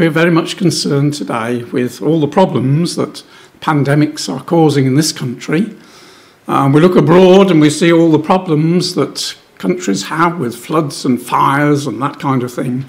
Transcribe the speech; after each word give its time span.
we're 0.00 0.08
very 0.08 0.30
much 0.30 0.56
concerned 0.56 1.12
today 1.12 1.62
with 1.64 2.00
all 2.00 2.20
the 2.20 2.26
problems 2.26 2.96
that 2.96 3.22
pandemics 3.60 4.32
are 4.34 4.42
causing 4.42 4.86
in 4.86 4.94
this 4.94 5.12
country. 5.12 5.76
Um, 6.48 6.72
we 6.72 6.80
look 6.80 6.96
abroad 6.96 7.50
and 7.50 7.60
we 7.60 7.68
see 7.68 7.92
all 7.92 8.10
the 8.10 8.18
problems 8.18 8.94
that 8.94 9.36
countries 9.58 10.04
have 10.04 10.38
with 10.38 10.56
floods 10.56 11.04
and 11.04 11.20
fires 11.20 11.86
and 11.86 12.00
that 12.00 12.18
kind 12.18 12.42
of 12.42 12.50
thing. 12.50 12.88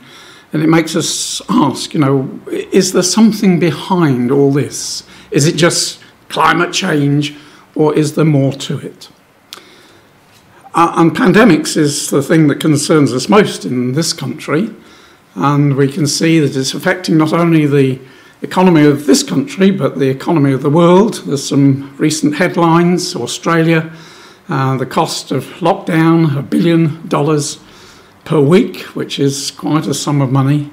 And 0.53 0.63
it 0.63 0.69
makes 0.69 0.95
us 0.95 1.41
ask, 1.49 1.93
you 1.93 1.99
know, 1.99 2.39
is 2.47 2.93
there 2.93 3.03
something 3.03 3.59
behind 3.59 4.31
all 4.31 4.53
this? 4.53 5.03
Is 5.31 5.45
it 5.45 5.57
just 5.57 5.99
climate 6.29 6.71
change 6.71 7.35
or 7.75 7.93
is 7.93 8.15
there 8.15 8.23
more 8.23 8.53
to 8.53 8.79
it? 8.79 9.09
Uh, 10.73 10.93
and 10.95 11.11
pandemics 11.11 11.75
is 11.75 12.09
the 12.09 12.23
thing 12.23 12.47
that 12.47 12.61
concerns 12.61 13.11
us 13.11 13.27
most 13.27 13.65
in 13.65 13.91
this 13.91 14.13
country. 14.13 14.73
And 15.35 15.75
we 15.75 15.91
can 15.91 16.07
see 16.07 16.39
that 16.39 16.55
it's 16.55 16.73
affecting 16.73 17.17
not 17.17 17.33
only 17.33 17.65
the 17.65 17.99
economy 18.41 18.85
of 18.85 19.05
this 19.05 19.23
country, 19.23 19.71
but 19.71 19.99
the 19.99 20.09
economy 20.09 20.51
of 20.51 20.61
the 20.61 20.69
world. 20.69 21.23
There's 21.25 21.47
some 21.47 21.95
recent 21.97 22.35
headlines 22.35 23.15
Australia, 23.15 23.91
uh, 24.49 24.77
the 24.77 24.85
cost 24.85 25.31
of 25.31 25.45
lockdown, 25.59 26.37
a 26.37 26.41
billion 26.41 27.07
dollars 27.07 27.59
per 28.25 28.39
week, 28.39 28.81
which 28.95 29.19
is 29.19 29.51
quite 29.51 29.87
a 29.87 29.93
sum 29.93 30.21
of 30.21 30.31
money. 30.31 30.69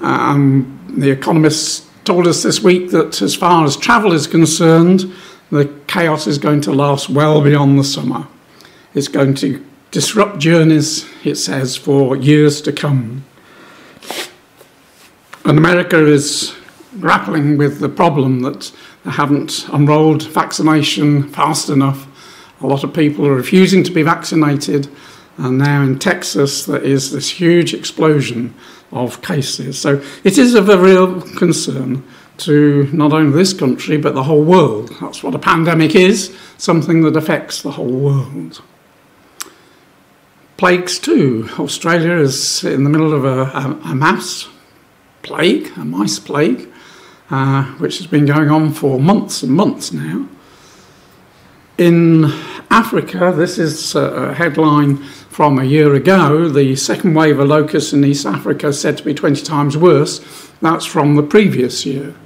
Um, 0.00 0.78
the 0.88 1.10
economists 1.10 1.88
told 2.04 2.26
us 2.26 2.42
this 2.42 2.62
week 2.62 2.90
that 2.90 3.20
as 3.22 3.34
far 3.34 3.64
as 3.64 3.76
travel 3.76 4.12
is 4.12 4.26
concerned, 4.26 5.12
the 5.50 5.66
chaos 5.86 6.26
is 6.26 6.38
going 6.38 6.60
to 6.62 6.72
last 6.72 7.08
well 7.08 7.42
beyond 7.42 7.78
the 7.78 7.84
summer. 7.84 8.26
It's 8.94 9.08
going 9.08 9.34
to 9.36 9.64
disrupt 9.90 10.38
journeys, 10.38 11.06
it 11.24 11.36
says, 11.36 11.76
for 11.76 12.16
years 12.16 12.60
to 12.62 12.72
come. 12.72 13.24
And 15.44 15.58
America 15.58 16.04
is 16.04 16.54
grappling 17.00 17.56
with 17.56 17.80
the 17.80 17.88
problem 17.88 18.40
that 18.40 18.72
they 19.04 19.10
haven't 19.10 19.68
unrolled 19.72 20.24
vaccination 20.24 21.28
fast 21.30 21.68
enough. 21.70 22.06
A 22.60 22.66
lot 22.66 22.84
of 22.84 22.92
people 22.92 23.26
are 23.26 23.34
refusing 23.34 23.84
to 23.84 23.92
be 23.92 24.02
vaccinated, 24.02 24.88
and 25.36 25.58
now 25.58 25.82
in 25.82 25.98
Texas 25.98 26.66
there 26.66 26.82
is 26.82 27.12
this 27.12 27.30
huge 27.30 27.72
explosion 27.72 28.54
of 28.90 29.22
cases. 29.22 29.78
So 29.78 30.02
it 30.24 30.38
is 30.38 30.54
of 30.54 30.68
a 30.68 30.78
real 30.78 31.20
concern 31.36 32.02
to 32.38 32.88
not 32.92 33.12
only 33.12 33.36
this 33.36 33.52
country 33.52 33.96
but 33.96 34.14
the 34.14 34.24
whole 34.24 34.44
world. 34.44 34.94
That's 35.00 35.22
what 35.22 35.34
a 35.34 35.38
pandemic 35.38 35.94
is 35.94 36.36
something 36.56 37.02
that 37.02 37.16
affects 37.16 37.62
the 37.62 37.72
whole 37.72 37.86
world. 37.86 38.62
Plagues, 40.58 40.98
too. 40.98 41.48
Australia 41.56 42.16
is 42.16 42.64
in 42.64 42.82
the 42.82 42.90
middle 42.90 43.14
of 43.14 43.24
a, 43.24 43.42
a, 43.56 43.92
a 43.92 43.94
mass 43.94 44.48
plague, 45.22 45.70
a 45.76 45.84
mice 45.84 46.18
plague, 46.18 46.68
uh, 47.30 47.62
which 47.76 47.98
has 47.98 48.08
been 48.08 48.26
going 48.26 48.50
on 48.50 48.72
for 48.72 48.98
months 48.98 49.44
and 49.44 49.52
months 49.52 49.92
now. 49.92 50.26
In 51.78 52.24
Africa, 52.72 53.32
this 53.36 53.56
is 53.56 53.94
a 53.94 54.34
headline 54.34 54.96
from 55.30 55.60
a 55.60 55.64
year 55.64 55.94
ago. 55.94 56.48
The 56.48 56.74
second 56.74 57.14
wave 57.14 57.38
of 57.38 57.46
locusts 57.46 57.92
in 57.92 58.04
East 58.04 58.26
Africa 58.26 58.66
is 58.66 58.80
said 58.80 58.98
to 58.98 59.04
be 59.04 59.14
20 59.14 59.44
times 59.44 59.76
worse. 59.76 60.18
That's 60.60 60.84
from 60.84 61.14
the 61.14 61.22
previous 61.22 61.86
year. 61.86 62.16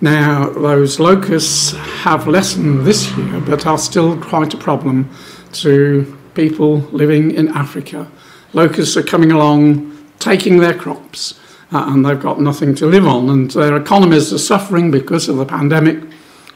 Now, 0.00 0.48
those 0.48 0.98
locusts 0.98 1.72
have 1.72 2.26
lessened 2.26 2.86
this 2.86 3.14
year, 3.14 3.40
but 3.40 3.66
are 3.66 3.76
still 3.76 4.18
quite 4.18 4.54
a 4.54 4.56
problem 4.56 5.10
to 5.52 6.17
people 6.38 6.76
living 6.92 7.32
in 7.32 7.48
Africa. 7.48 8.08
Locusts 8.52 8.96
are 8.96 9.02
coming 9.02 9.32
along, 9.32 9.98
taking 10.20 10.58
their 10.58 10.72
crops, 10.72 11.34
uh, 11.72 11.86
and 11.88 12.06
they've 12.06 12.22
got 12.22 12.40
nothing 12.40 12.76
to 12.76 12.86
live 12.86 13.08
on, 13.08 13.28
and 13.28 13.50
their 13.50 13.76
economies 13.76 14.32
are 14.32 14.38
suffering 14.38 14.92
because 14.92 15.28
of 15.28 15.36
the 15.36 15.44
pandemic. 15.44 15.98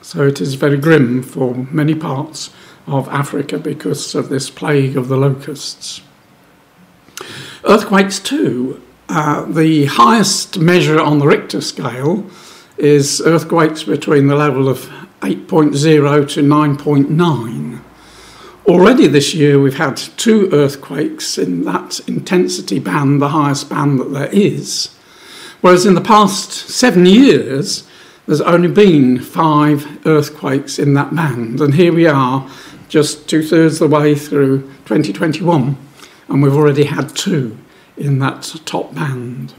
So 0.01 0.25
it 0.25 0.41
is 0.41 0.55
very 0.55 0.77
grim 0.77 1.21
for 1.21 1.67
many 1.73 1.97
parts 1.97 2.51
of 2.87 3.09
Africa 3.09 3.59
because 3.59 4.15
of 4.15 4.29
this 4.29 4.51
plague 4.51 4.97
of 4.97 5.09
the 5.09 5.17
locusts. 5.17 6.01
Earthquakes, 7.65 8.21
too. 8.21 8.81
Uh, 9.09 9.45
the 9.47 9.87
highest 9.87 10.61
measure 10.61 11.01
on 11.01 11.19
the 11.19 11.27
Richter 11.27 11.61
scale 11.61 12.25
is 12.79 13.21
earthquakes 13.27 13.83
between 13.83 14.29
the 14.29 14.37
level 14.37 14.69
of 14.69 14.89
8.0 15.23 16.29
to 16.35 16.41
9.9. 16.41 17.81
Already 18.67 19.09
this 19.09 19.35
year, 19.35 19.61
we've 19.61 19.77
had 19.77 19.97
two 19.97 20.49
earthquakes 20.53 21.37
in 21.37 21.65
that 21.65 21.99
intensity 22.07 22.79
band, 22.79 23.21
the 23.21 23.31
highest 23.31 23.69
band 23.69 23.99
that 23.99 24.13
there 24.13 24.31
is. 24.33 24.95
Whereas 25.63 25.85
in 25.85 25.95
the 25.95 26.01
past 26.01 26.53
seven 26.53 27.05
years, 27.05 27.89
there's 28.27 28.41
only 28.41 28.69
been 28.69 29.19
five 29.19 30.07
earthquakes 30.07 30.79
in 30.79 30.95
that 30.95 31.13
band. 31.13 31.61
And 31.61 31.75
here 31.75 31.93
we 31.93 32.07
are, 32.07 32.49
just 32.89 33.29
two 33.29 33.43
thirds 33.43 33.81
of 33.81 33.91
the 33.91 33.97
way 33.97 34.15
through 34.15 34.63
2021, 34.85 35.77
and 36.29 36.43
we've 36.43 36.55
already 36.55 36.85
had 36.85 37.17
two 37.17 37.59
in 37.97 38.21
that 38.21 38.43
top 38.65 38.95
band. 38.95 39.55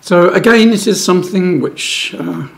So, 0.00 0.30
again, 0.30 0.70
it 0.70 0.88
is 0.88 1.04
something 1.04 1.60
which 1.60 2.12
uh, 2.18 2.48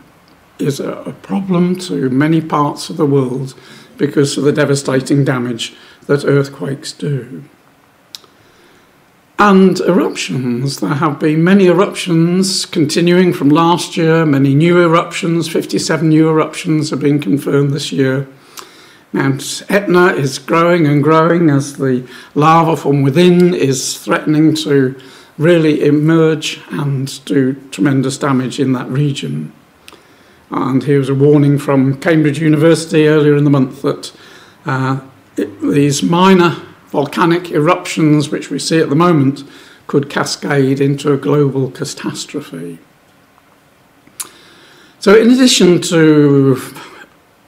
is 0.57 0.79
a, 0.79 0.93
a 0.93 1.13
problem 1.13 1.75
to 1.79 2.09
many 2.09 2.41
parts 2.41 2.89
of 2.89 2.97
the 2.97 3.05
world 3.05 3.53
because 3.99 4.35
of 4.35 4.43
the 4.43 4.51
devastating 4.51 5.23
damage 5.23 5.75
that 6.07 6.25
earthquakes 6.25 6.91
do. 6.91 7.43
And 9.37 9.79
eruptions. 9.81 10.79
There 10.79 10.95
have 10.95 11.19
been 11.19 11.43
many 11.43 11.67
eruptions 11.67 12.65
continuing 12.65 13.31
from 13.31 13.49
last 13.49 13.95
year, 13.95 14.25
many 14.25 14.55
new 14.55 14.81
eruptions, 14.81 15.47
57 15.47 16.09
new 16.09 16.27
eruptions 16.27 16.89
have 16.89 16.99
been 16.99 17.19
confirmed 17.19 17.71
this 17.71 17.91
year. 17.91 18.27
Mount 19.13 19.63
Etna 19.69 20.07
is 20.07 20.39
growing 20.39 20.85
and 20.85 21.03
growing 21.03 21.49
as 21.49 21.77
the 21.77 22.07
lava 22.35 22.75
from 22.75 23.01
within 23.01 23.53
is 23.53 23.97
threatening 23.97 24.55
to 24.55 24.99
really 25.37 25.83
emerge 25.85 26.59
and 26.69 27.23
do 27.25 27.53
tremendous 27.71 28.17
damage 28.17 28.59
in 28.59 28.73
that 28.73 28.89
region. 28.89 29.53
And 30.51 30.83
here 30.83 30.99
was 30.99 31.09
a 31.09 31.15
warning 31.15 31.59
from 31.59 31.99
Cambridge 31.99 32.39
University 32.39 33.07
earlier 33.07 33.35
in 33.35 33.43
the 33.43 33.49
month 33.49 33.81
that 33.83 34.11
uh, 34.65 34.99
it, 35.37 35.61
these 35.61 36.01
minor 36.01 36.55
volcanic 36.87 37.51
eruptions, 37.51 38.29
which 38.29 38.49
we 38.49 38.57
see 38.57 38.79
at 38.79 38.89
the 38.89 38.95
moment, 38.95 39.43
could 39.87 40.09
cascade 40.09 40.81
into 40.81 41.13
a 41.13 41.17
global 41.17 41.69
catastrophe. 41.71 42.79
So, 44.99 45.15
in 45.15 45.31
addition 45.31 45.81
to 45.81 46.55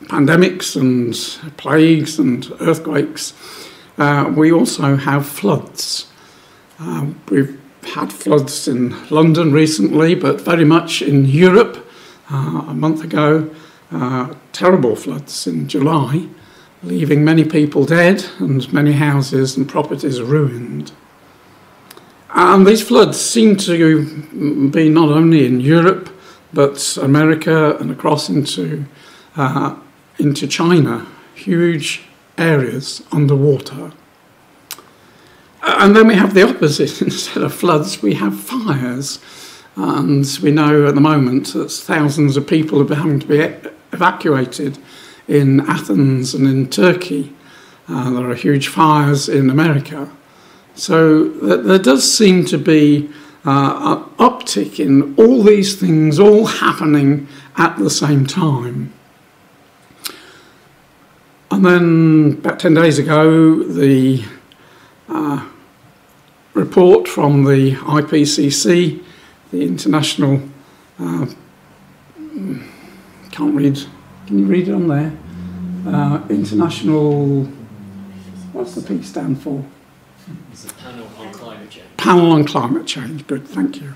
pandemics 0.04 0.76
and 0.76 1.14
plagues 1.58 2.20
and 2.20 2.50
earthquakes, 2.60 3.34
uh, 3.98 4.32
we 4.36 4.52
also 4.52 4.96
have 4.96 5.26
floods. 5.28 6.08
Uh, 6.80 7.08
we've 7.30 7.60
had 7.94 8.14
floods 8.14 8.68
in 8.68 8.96
London 9.10 9.52
recently, 9.52 10.16
but 10.16 10.40
very 10.42 10.66
much 10.66 11.02
in 11.02 11.26
Europe. 11.26 11.88
Uh, 12.32 12.64
a 12.68 12.74
month 12.74 13.04
ago, 13.04 13.54
uh, 13.92 14.34
terrible 14.54 14.96
floods 14.96 15.48
in 15.48 15.68
July 15.68 16.28
leaving 16.84 17.24
many 17.24 17.44
people 17.44 17.86
dead 17.86 18.26
and 18.40 18.72
many 18.74 18.94
houses 18.94 19.56
and 19.58 19.70
properties 19.70 20.22
ruined. 20.22 20.92
And 22.34 22.66
these 22.66 22.82
floods 22.82 23.20
seem 23.20 23.58
to 23.58 24.70
be 24.72 24.90
not 24.90 25.10
only 25.10 25.46
in 25.46 25.60
Europe, 25.60 26.10
but 26.54 26.98
America 26.98 27.78
and 27.78 27.92
across 27.92 28.30
into, 28.30 28.86
uh, 29.36 29.76
into 30.18 30.48
China, 30.48 31.06
huge 31.36 32.04
areas 32.38 33.04
underwater. 33.12 33.92
And 35.62 35.96
then 35.96 36.08
we 36.08 36.16
have 36.16 36.34
the 36.34 36.48
opposite. 36.48 37.02
Instead 37.02 37.44
of 37.44 37.54
floods, 37.54 38.02
we 38.02 38.16
have 38.16 38.40
fires. 38.40 39.20
And 39.76 40.26
we 40.44 40.52
know 40.52 40.88
at 40.88 40.96
the 40.96 41.02
moment 41.02 41.54
that 41.54 41.72
thousands 41.72 42.38
of 42.38 42.48
people 42.48 42.82
are 42.82 42.96
having 42.96 43.20
to 43.20 43.28
be 43.28 43.40
evacuated 43.94 44.78
in 45.28 45.62
Athens 45.62 46.34
and 46.34 46.48
in 46.48 46.70
Turkey. 46.70 47.34
Uh, 47.88 48.10
there 48.12 48.30
are 48.30 48.36
huge 48.36 48.68
fires 48.68 49.30
in 49.30 49.50
America. 49.50 50.10
So 50.76 51.30
th- 51.30 51.66
there 51.66 51.80
does 51.80 52.12
seem 52.16 52.46
to 52.46 52.58
be 52.58 53.10
uh, 53.46 53.98
an 53.98 54.16
uptick 54.18 54.80
in 54.80 55.16
all 55.16 55.42
these 55.42 55.80
things 55.80 56.20
all 56.20 56.46
happening 56.46 57.28
at 57.58 57.78
the 57.78 57.90
same 57.90 58.26
time. 58.26 58.94
And 61.50 61.66
then 61.66 62.38
about 62.40 62.60
10 62.60 62.74
days 62.76 62.98
ago, 62.98 63.62
the 63.64 64.24
uh, 65.10 65.46
report 66.54 67.08
from 67.08 67.44
the 67.44 67.74
IPCC, 67.74 69.04
the 69.52 69.62
International, 69.62 70.42
uh, 71.00 71.26
can't 73.32 73.56
read 73.56 73.80
can 74.32 74.40
you 74.40 74.46
read 74.46 74.70
it 74.70 74.74
on 74.74 74.88
there? 74.88 75.12
Uh, 75.86 76.22
international. 76.30 77.44
What's 78.54 78.76
the 78.76 78.82
P 78.82 79.04
stand 79.04 79.42
for? 79.42 79.66
It's 80.54 80.72
a 80.72 80.74
panel 80.76 81.08
on 81.20 81.34
climate 81.34 81.70
change. 81.70 81.88
Panel 81.98 82.32
on 82.32 82.46
climate 82.46 82.86
change. 82.88 83.28
Good, 83.28 83.46
thank 83.46 83.82
you. 83.82 83.94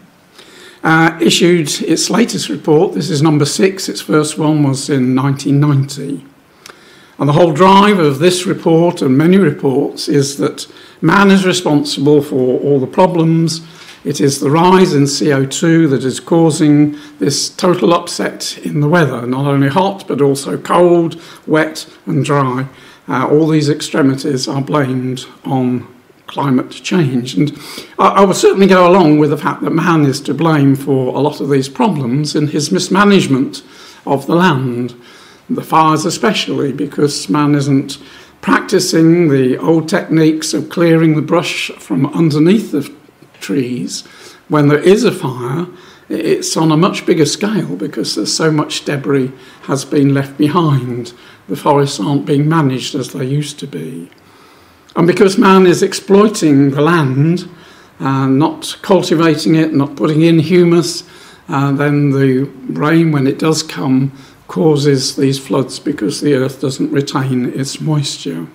uh, 0.83 1.17
issued 1.21 1.81
its 1.83 2.09
latest 2.09 2.49
report. 2.49 2.93
This 2.93 3.09
is 3.09 3.21
number 3.21 3.45
six. 3.45 3.87
Its 3.87 4.01
first 4.01 4.37
one 4.37 4.63
was 4.63 4.89
in 4.89 5.15
1990. 5.15 6.25
And 7.17 7.29
the 7.29 7.33
whole 7.33 7.53
drive 7.53 7.97
of 7.97 8.19
this 8.19 8.45
report 8.45 9.01
and 9.01 9.17
many 9.17 9.37
reports 9.37 10.09
is 10.09 10.37
that 10.37 10.67
man 11.01 11.31
is 11.31 11.45
responsible 11.45 12.21
for 12.21 12.59
all 12.59 12.79
the 12.79 12.87
problems. 12.87 13.61
It 14.05 14.21
is 14.21 14.39
the 14.39 14.51
rise 14.51 14.93
in 14.93 15.05
CO2 15.05 15.89
that 15.89 16.03
is 16.03 16.19
causing 16.19 16.95
this 17.17 17.49
total 17.49 17.91
upset 17.91 18.55
in 18.59 18.79
the 18.79 18.87
weather, 18.87 19.25
not 19.25 19.47
only 19.47 19.67
hot, 19.67 20.07
but 20.07 20.21
also 20.21 20.59
cold, 20.59 21.19
wet, 21.47 21.91
and 22.05 22.23
dry. 22.23 22.67
Uh, 23.07 23.27
all 23.27 23.47
these 23.47 23.67
extremities 23.67 24.47
are 24.47 24.61
blamed 24.61 25.25
on 25.43 25.91
climate 26.27 26.69
change. 26.69 27.33
And 27.33 27.57
I, 27.97 28.09
I 28.09 28.25
would 28.25 28.35
certainly 28.35 28.67
go 28.67 28.87
along 28.87 29.17
with 29.17 29.31
the 29.31 29.37
fact 29.37 29.63
that 29.63 29.71
man 29.71 30.05
is 30.05 30.21
to 30.21 30.35
blame 30.35 30.75
for 30.75 31.15
a 31.15 31.19
lot 31.19 31.41
of 31.41 31.49
these 31.49 31.67
problems 31.67 32.35
in 32.35 32.49
his 32.49 32.71
mismanagement 32.71 33.63
of 34.05 34.27
the 34.27 34.35
land, 34.35 34.93
the 35.49 35.63
fires 35.63 36.05
especially, 36.05 36.71
because 36.71 37.27
man 37.27 37.55
isn't 37.55 37.97
practicing 38.41 39.29
the 39.29 39.57
old 39.57 39.89
techniques 39.89 40.53
of 40.53 40.69
clearing 40.69 41.15
the 41.15 41.23
brush 41.23 41.71
from 41.79 42.05
underneath 42.13 42.71
the 42.71 42.93
trees 43.45 44.01
when 44.47 44.67
there 44.67 44.79
is 44.79 45.03
a 45.03 45.11
fire. 45.11 45.67
It's 46.09 46.55
on 46.55 46.71
a 46.71 46.77
much 46.77 47.05
bigger 47.05 47.25
scale 47.25 47.75
because 47.75 48.15
there's 48.15 48.35
so 48.35 48.51
much 48.51 48.85
debris 48.85 49.31
has 49.63 49.85
been 49.85 50.13
left 50.13 50.37
behind. 50.37 51.13
The 51.47 51.55
forests 51.55 51.99
aren't 51.99 52.25
being 52.25 52.47
managed 52.49 52.95
as 52.95 53.13
they 53.13 53.25
used 53.25 53.59
to 53.59 53.67
be. 53.67 54.09
And 54.95 55.07
because 55.07 55.37
man 55.37 55.65
is 55.65 55.83
exploiting 55.83 56.71
the 56.71 56.81
land, 56.81 57.49
uh, 57.99 58.27
not 58.27 58.77
cultivating 58.81 59.55
it, 59.55 59.73
not 59.73 59.95
putting 59.95 60.21
in 60.21 60.39
humus, 60.39 61.03
uh, 61.47 61.71
then 61.71 62.11
the 62.11 62.43
rain, 62.69 63.11
when 63.11 63.27
it 63.27 63.39
does 63.39 63.61
come, 63.61 64.11
causes 64.47 65.15
these 65.15 65.39
floods 65.39 65.79
because 65.79 66.21
the 66.21 66.35
earth 66.35 66.61
doesn't 66.61 66.91
retain 66.91 67.45
its 67.59 67.81
moisture. 67.81 68.47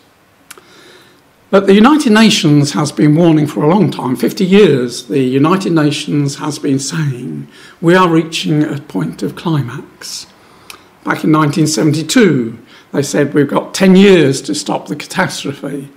But 1.48 1.68
the 1.68 1.74
United 1.74 2.12
Nations 2.12 2.72
has 2.72 2.90
been 2.90 3.14
warning 3.14 3.46
for 3.46 3.62
a 3.62 3.68
long 3.68 3.92
time 3.92 4.16
50 4.16 4.44
years. 4.44 5.06
The 5.06 5.22
United 5.22 5.70
Nations 5.72 6.34
has 6.36 6.58
been 6.58 6.80
saying 6.80 7.46
we 7.80 7.94
are 7.94 8.08
reaching 8.08 8.64
a 8.64 8.80
point 8.80 9.22
of 9.22 9.36
climax. 9.36 10.26
Back 11.04 11.22
in 11.22 11.30
1972, 11.30 12.58
they 12.92 13.02
said 13.02 13.32
we've 13.32 13.48
got 13.48 13.74
10 13.74 13.94
years 13.94 14.42
to 14.42 14.56
stop 14.56 14.88
the 14.88 14.96
catastrophe. 14.96 15.88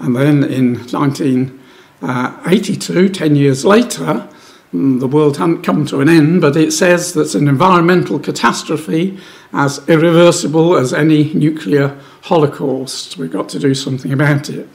And 0.00 0.16
then 0.16 0.42
in 0.42 0.74
1982, 0.90 3.08
10 3.10 3.36
years 3.36 3.64
later, 3.64 4.28
the 4.74 5.06
world 5.06 5.36
hadn't 5.36 5.62
come 5.62 5.86
to 5.86 6.00
an 6.00 6.08
end, 6.08 6.40
but 6.40 6.56
it 6.56 6.72
says 6.72 7.12
that 7.12 7.34
an 7.36 7.46
environmental 7.46 8.18
catastrophe 8.18 9.16
as 9.52 9.88
irreversible 9.88 10.76
as 10.76 10.92
any 10.92 11.32
nuclear 11.32 11.96
holocaust. 12.22 13.16
We've 13.16 13.30
got 13.30 13.48
to 13.50 13.60
do 13.60 13.72
something 13.72 14.12
about 14.12 14.50
it. 14.50 14.68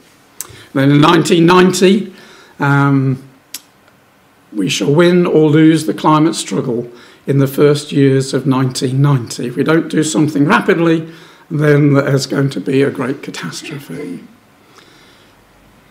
Then 0.72 0.90
in 0.90 1.02
1990, 1.02 2.14
um, 2.60 3.22
we 4.54 4.70
shall 4.70 4.92
win 4.92 5.26
or 5.26 5.50
lose 5.50 5.84
the 5.84 5.94
climate 5.94 6.34
struggle 6.34 6.90
in 7.26 7.38
the 7.38 7.46
first 7.46 7.92
years 7.92 8.32
of 8.32 8.46
1990. 8.46 9.48
If 9.48 9.56
we 9.56 9.64
don't 9.64 9.88
do 9.88 10.02
something 10.02 10.46
rapidly, 10.46 11.12
then 11.50 11.92
there's 11.92 12.26
going 12.26 12.48
to 12.50 12.60
be 12.60 12.82
a 12.82 12.90
great 12.90 13.22
catastrophe. 13.22 14.24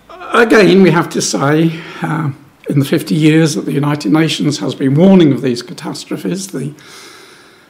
Again, 0.10 0.82
we 0.82 0.90
have 0.90 1.10
to 1.10 1.22
say, 1.22 1.80
uh, 2.02 2.32
in 2.70 2.78
the 2.78 2.86
50 2.86 3.16
years 3.16 3.56
that 3.56 3.66
the 3.66 3.74
United 3.74 4.12
Nations 4.12 4.60
has 4.60 4.76
been 4.76 4.94
warning 4.94 5.34
of 5.34 5.42
these 5.42 5.64
catastrophes, 5.64 6.50
the 6.50 6.74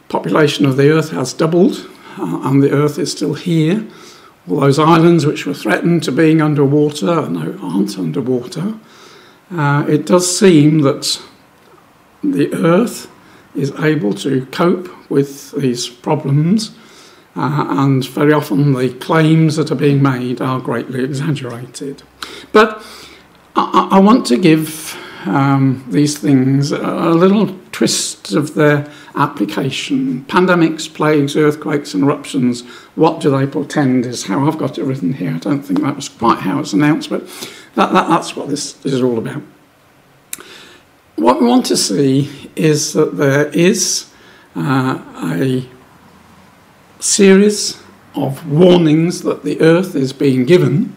population 0.10 0.66
of 0.66 0.76
the 0.76 0.92
Earth 0.92 1.12
has 1.12 1.34
doubled, 1.34 1.90
uh, 2.18 2.42
and 2.44 2.62
the 2.62 2.72
Earth 2.72 3.00
is 3.00 3.12
still 3.12 3.34
here. 3.34 3.88
All 4.50 4.60
those 4.60 4.78
islands 4.78 5.26
which 5.26 5.46
were 5.46 5.54
threatened 5.54 6.04
to 6.04 6.12
being 6.12 6.42
underwater 6.42 7.30
no, 7.30 7.58
aren't 7.62 7.98
underwater. 7.98 8.78
Uh, 9.50 9.86
it 9.88 10.06
does 10.06 10.38
seem 10.38 10.80
that 10.80 11.22
the 12.22 12.54
Earth 12.54 13.10
is 13.56 13.72
able 13.80 14.14
to 14.14 14.46
cope 14.48 14.90
with 15.10 15.52
these 15.54 15.88
problems 15.88 16.76
uh, 17.36 17.66
and 17.70 18.06
very 18.08 18.34
often 18.34 18.74
the 18.74 18.90
claims 18.96 19.56
that 19.56 19.72
are 19.72 19.76
being 19.76 20.02
made 20.02 20.42
are 20.42 20.60
greatly 20.60 21.04
exaggerated. 21.04 22.04
But 22.52 22.84
I, 23.56 23.90
I 23.92 24.00
want 24.00 24.26
to 24.28 24.38
give 24.38 24.98
um, 25.26 25.86
these 25.90 26.18
things 26.18 26.72
a 26.72 27.12
little 27.12 27.56
twist 27.72 28.34
of 28.34 28.56
their 28.56 28.90
application. 29.16 30.26
Pandemics, 30.26 30.92
plagues, 30.94 31.36
earthquakes, 31.36 31.94
and 31.94 32.04
eruptions, 32.04 32.62
what 32.96 33.20
do 33.20 33.30
they 33.30 33.46
portend 33.46 34.06
is 34.06 34.26
how 34.26 34.48
I've 34.48 34.58
got 34.58 34.78
it 34.78 34.84
written 34.84 35.14
here. 35.14 35.36
I 35.36 35.40
don't 35.40 35.62
think 35.62 35.82
that 35.82 35.96
was 35.96 36.10
quite 36.10 36.40
how 36.40 36.60
it's 36.60 36.74
announced, 36.74 37.10
but 37.10 37.28
that, 37.76 37.92
that, 37.94 38.08
that's 38.08 38.36
what 38.36 38.50
this, 38.50 38.84
is 38.86 39.02
all 39.02 39.18
about. 39.18 39.42
What 41.16 41.42
we 41.42 41.48
want 41.48 41.66
to 41.68 41.78
see 41.78 42.50
is 42.56 42.94
that 42.94 43.18
there 43.18 43.48
is 43.50 44.10
uh, 44.56 45.02
a 45.32 45.68
series 47.00 47.82
of 48.16 48.50
warnings 48.50 49.22
that 49.22 49.44
the 49.44 49.60
earth 49.62 49.96
is 49.96 50.14
being 50.14 50.46
given, 50.46 50.96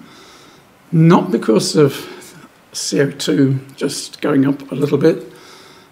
not 0.90 1.31
because 1.31 1.76
of 1.76 2.11
CO2 2.72 3.76
just 3.76 4.20
going 4.20 4.46
up 4.46 4.70
a 4.72 4.74
little 4.74 4.98
bit, 4.98 5.30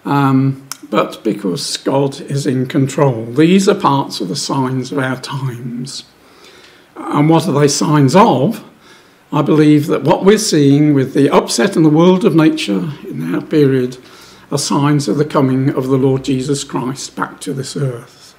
um, 0.05 0.67
but 0.89 1.23
because 1.23 1.77
God 1.77 2.21
is 2.21 2.47
in 2.47 2.67
control. 2.67 3.27
These 3.27 3.69
are 3.69 3.75
parts 3.75 4.21
of 4.21 4.29
the 4.29 4.37
signs 4.37 4.91
of 4.91 4.99
our 4.99 5.21
times. 5.21 6.05
And 6.97 7.29
what 7.29 7.47
are 7.47 7.53
they 7.53 7.69
signs 7.69 8.17
of? 8.17 8.65
I 9.33 9.43
believe 9.43 9.87
that 9.87 10.03
what 10.03 10.25
we're 10.25 10.39
seeing 10.39 10.93
with 10.93 11.15
the 11.15 11.31
upset 11.31 11.77
in 11.77 11.83
the 11.85 11.89
world 11.89 12.25
of 12.25 12.35
nature 12.35 12.91
in 13.09 13.35
our 13.35 13.41
period 13.41 13.99
are 14.51 14.59
signs 14.59 15.07
of 15.07 15.17
the 15.17 15.25
coming 15.25 15.71
of 15.71 15.87
the 15.87 15.97
Lord 15.97 16.25
Jesus 16.25 16.65
Christ 16.65 17.15
back 17.15 17.41
to 17.41 17.53
this 17.53 17.77
earth. 17.77 18.35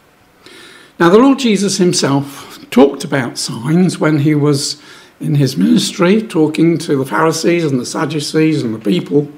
Now, 0.99 1.09
the 1.09 1.17
Lord 1.17 1.39
Jesus 1.39 1.77
himself 1.77 2.69
talked 2.69 3.03
about 3.03 3.37
signs 3.37 3.97
when 3.97 4.19
he 4.19 4.35
was 4.35 4.81
in 5.21 5.35
his 5.35 5.55
ministry, 5.55 6.21
talking 6.21 6.77
to 6.79 6.97
the 6.97 7.05
Pharisees 7.05 7.63
and 7.63 7.79
the 7.79 7.85
Sadducees 7.85 8.63
and 8.63 8.73
the 8.73 8.79
people. 8.79 9.29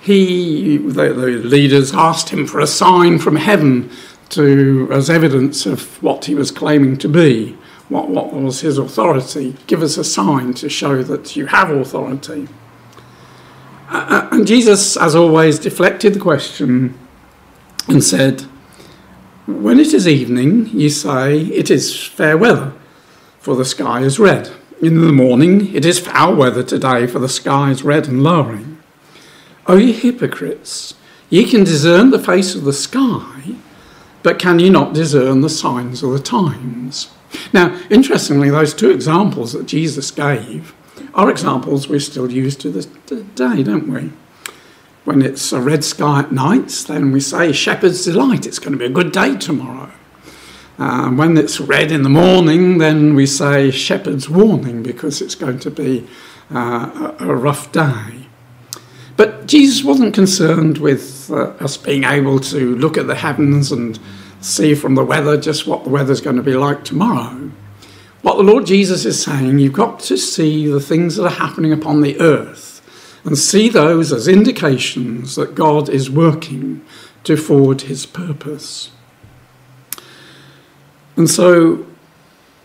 He, 0.00 0.78
the, 0.78 1.12
the 1.12 1.26
leaders, 1.44 1.92
asked 1.92 2.30
him 2.30 2.46
for 2.46 2.60
a 2.60 2.66
sign 2.66 3.18
from 3.18 3.36
heaven 3.36 3.90
to, 4.30 4.88
as 4.90 5.10
evidence 5.10 5.66
of 5.66 6.02
what 6.02 6.24
he 6.24 6.34
was 6.34 6.50
claiming 6.50 6.96
to 6.98 7.08
be. 7.08 7.56
What, 7.88 8.08
what 8.08 8.32
was 8.32 8.60
his 8.60 8.78
authority? 8.78 9.56
Give 9.66 9.82
us 9.82 9.96
a 9.96 10.04
sign 10.04 10.54
to 10.54 10.68
show 10.68 11.02
that 11.02 11.36
you 11.36 11.46
have 11.46 11.70
authority. 11.70 12.48
Uh, 13.88 14.28
and 14.30 14.46
Jesus, 14.46 14.96
as 14.96 15.14
always, 15.14 15.58
deflected 15.58 16.14
the 16.14 16.20
question 16.20 16.96
and 17.88 18.02
said, 18.02 18.42
when 19.46 19.80
it 19.80 19.92
is 19.92 20.06
evening, 20.06 20.68
you 20.68 20.88
say, 20.88 21.40
It 21.40 21.70
is 21.70 22.06
fair 22.06 22.38
weather, 22.38 22.72
for 23.40 23.56
the 23.56 23.64
sky 23.64 24.02
is 24.02 24.18
red. 24.18 24.50
In 24.82 25.02
the 25.02 25.12
morning, 25.12 25.74
it 25.74 25.84
is 25.84 25.98
foul 25.98 26.34
weather 26.34 26.62
today, 26.62 27.06
for 27.06 27.18
the 27.18 27.28
sky 27.28 27.70
is 27.70 27.82
red 27.82 28.08
and 28.08 28.22
lowering. 28.22 28.78
O 29.66 29.76
ye 29.76 29.92
hypocrites, 29.92 30.94
ye 31.28 31.44
can 31.44 31.64
discern 31.64 32.08
the 32.08 32.18
face 32.18 32.54
of 32.54 32.64
the 32.64 32.72
sky, 32.72 33.56
but 34.22 34.38
can 34.38 34.58
ye 34.58 34.70
not 34.70 34.94
discern 34.94 35.42
the 35.42 35.50
signs 35.50 36.02
of 36.02 36.12
the 36.12 36.18
times? 36.18 37.10
Now, 37.52 37.78
interestingly, 37.90 38.48
those 38.48 38.72
two 38.72 38.90
examples 38.90 39.52
that 39.52 39.66
Jesus 39.66 40.10
gave 40.10 40.74
are 41.12 41.28
examples 41.28 41.88
we 41.90 41.98
still 41.98 42.32
use 42.32 42.56
to 42.56 42.70
this 42.70 42.86
day, 42.86 43.62
don't 43.62 43.86
we? 43.86 44.12
When 45.04 45.20
it's 45.20 45.52
a 45.52 45.60
red 45.60 45.84
sky 45.84 46.20
at 46.20 46.32
night, 46.32 46.86
then 46.88 47.12
we 47.12 47.20
say 47.20 47.52
shepherd's 47.52 48.06
delight, 48.06 48.46
it's 48.46 48.58
going 48.58 48.72
to 48.72 48.78
be 48.78 48.86
a 48.86 48.88
good 48.88 49.12
day 49.12 49.36
tomorrow. 49.36 49.92
Uh, 50.80 51.10
when 51.10 51.36
it's 51.36 51.60
red 51.60 51.92
in 51.92 52.02
the 52.02 52.08
morning, 52.08 52.78
then 52.78 53.14
we 53.14 53.26
say 53.26 53.70
shepherd's 53.70 54.30
warning 54.30 54.82
because 54.82 55.20
it's 55.20 55.34
going 55.34 55.58
to 55.58 55.70
be 55.70 56.08
uh, 56.50 57.12
a 57.20 57.36
rough 57.36 57.70
day. 57.70 58.26
But 59.14 59.46
Jesus 59.46 59.84
wasn't 59.84 60.14
concerned 60.14 60.78
with 60.78 61.30
uh, 61.30 61.50
us 61.60 61.76
being 61.76 62.04
able 62.04 62.38
to 62.40 62.74
look 62.76 62.96
at 62.96 63.06
the 63.06 63.16
heavens 63.16 63.70
and 63.70 64.00
see 64.40 64.74
from 64.74 64.94
the 64.94 65.04
weather 65.04 65.38
just 65.38 65.66
what 65.66 65.84
the 65.84 65.90
weather's 65.90 66.22
going 66.22 66.36
to 66.36 66.42
be 66.42 66.54
like 66.54 66.82
tomorrow. 66.82 67.50
What 68.22 68.38
the 68.38 68.42
Lord 68.42 68.64
Jesus 68.64 69.04
is 69.04 69.22
saying, 69.22 69.58
you've 69.58 69.74
got 69.74 70.00
to 70.00 70.16
see 70.16 70.66
the 70.66 70.80
things 70.80 71.16
that 71.16 71.26
are 71.26 71.28
happening 71.28 71.74
upon 71.74 72.00
the 72.00 72.18
earth 72.20 72.80
and 73.22 73.36
see 73.36 73.68
those 73.68 74.14
as 74.14 74.26
indications 74.26 75.36
that 75.36 75.54
God 75.54 75.90
is 75.90 76.10
working 76.10 76.82
to 77.24 77.36
forward 77.36 77.82
his 77.82 78.06
purpose. 78.06 78.90
And 81.20 81.28
so 81.28 81.84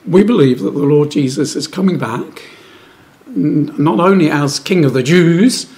we 0.08 0.24
believe 0.24 0.62
that 0.62 0.72
the 0.72 0.86
Lord 0.86 1.12
Jesus 1.12 1.58
is 1.58 1.68
coming 1.68 1.98
back, 1.98 2.44
not 3.28 4.00
only 4.00 4.32
as 4.32 4.62
King 4.62 4.86
of 4.86 4.94
the 4.94 5.04
Jews, 5.04 5.70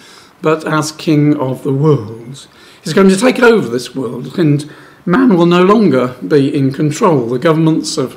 but 0.44 0.64
as 0.64 0.92
King 0.92 1.36
of 1.38 1.64
the 1.64 1.74
world. 1.74 2.48
He's 2.84 2.94
going 2.94 3.10
to 3.10 3.18
take 3.18 3.40
over 3.40 3.68
this 3.68 3.96
world, 3.96 4.38
and 4.38 4.72
man 5.08 5.36
will 5.36 5.48
no 5.48 5.64
longer 5.64 6.16
be 6.28 6.56
in 6.56 6.72
control. 6.72 7.26
The 7.26 7.40
governments 7.40 7.98
of 7.98 8.16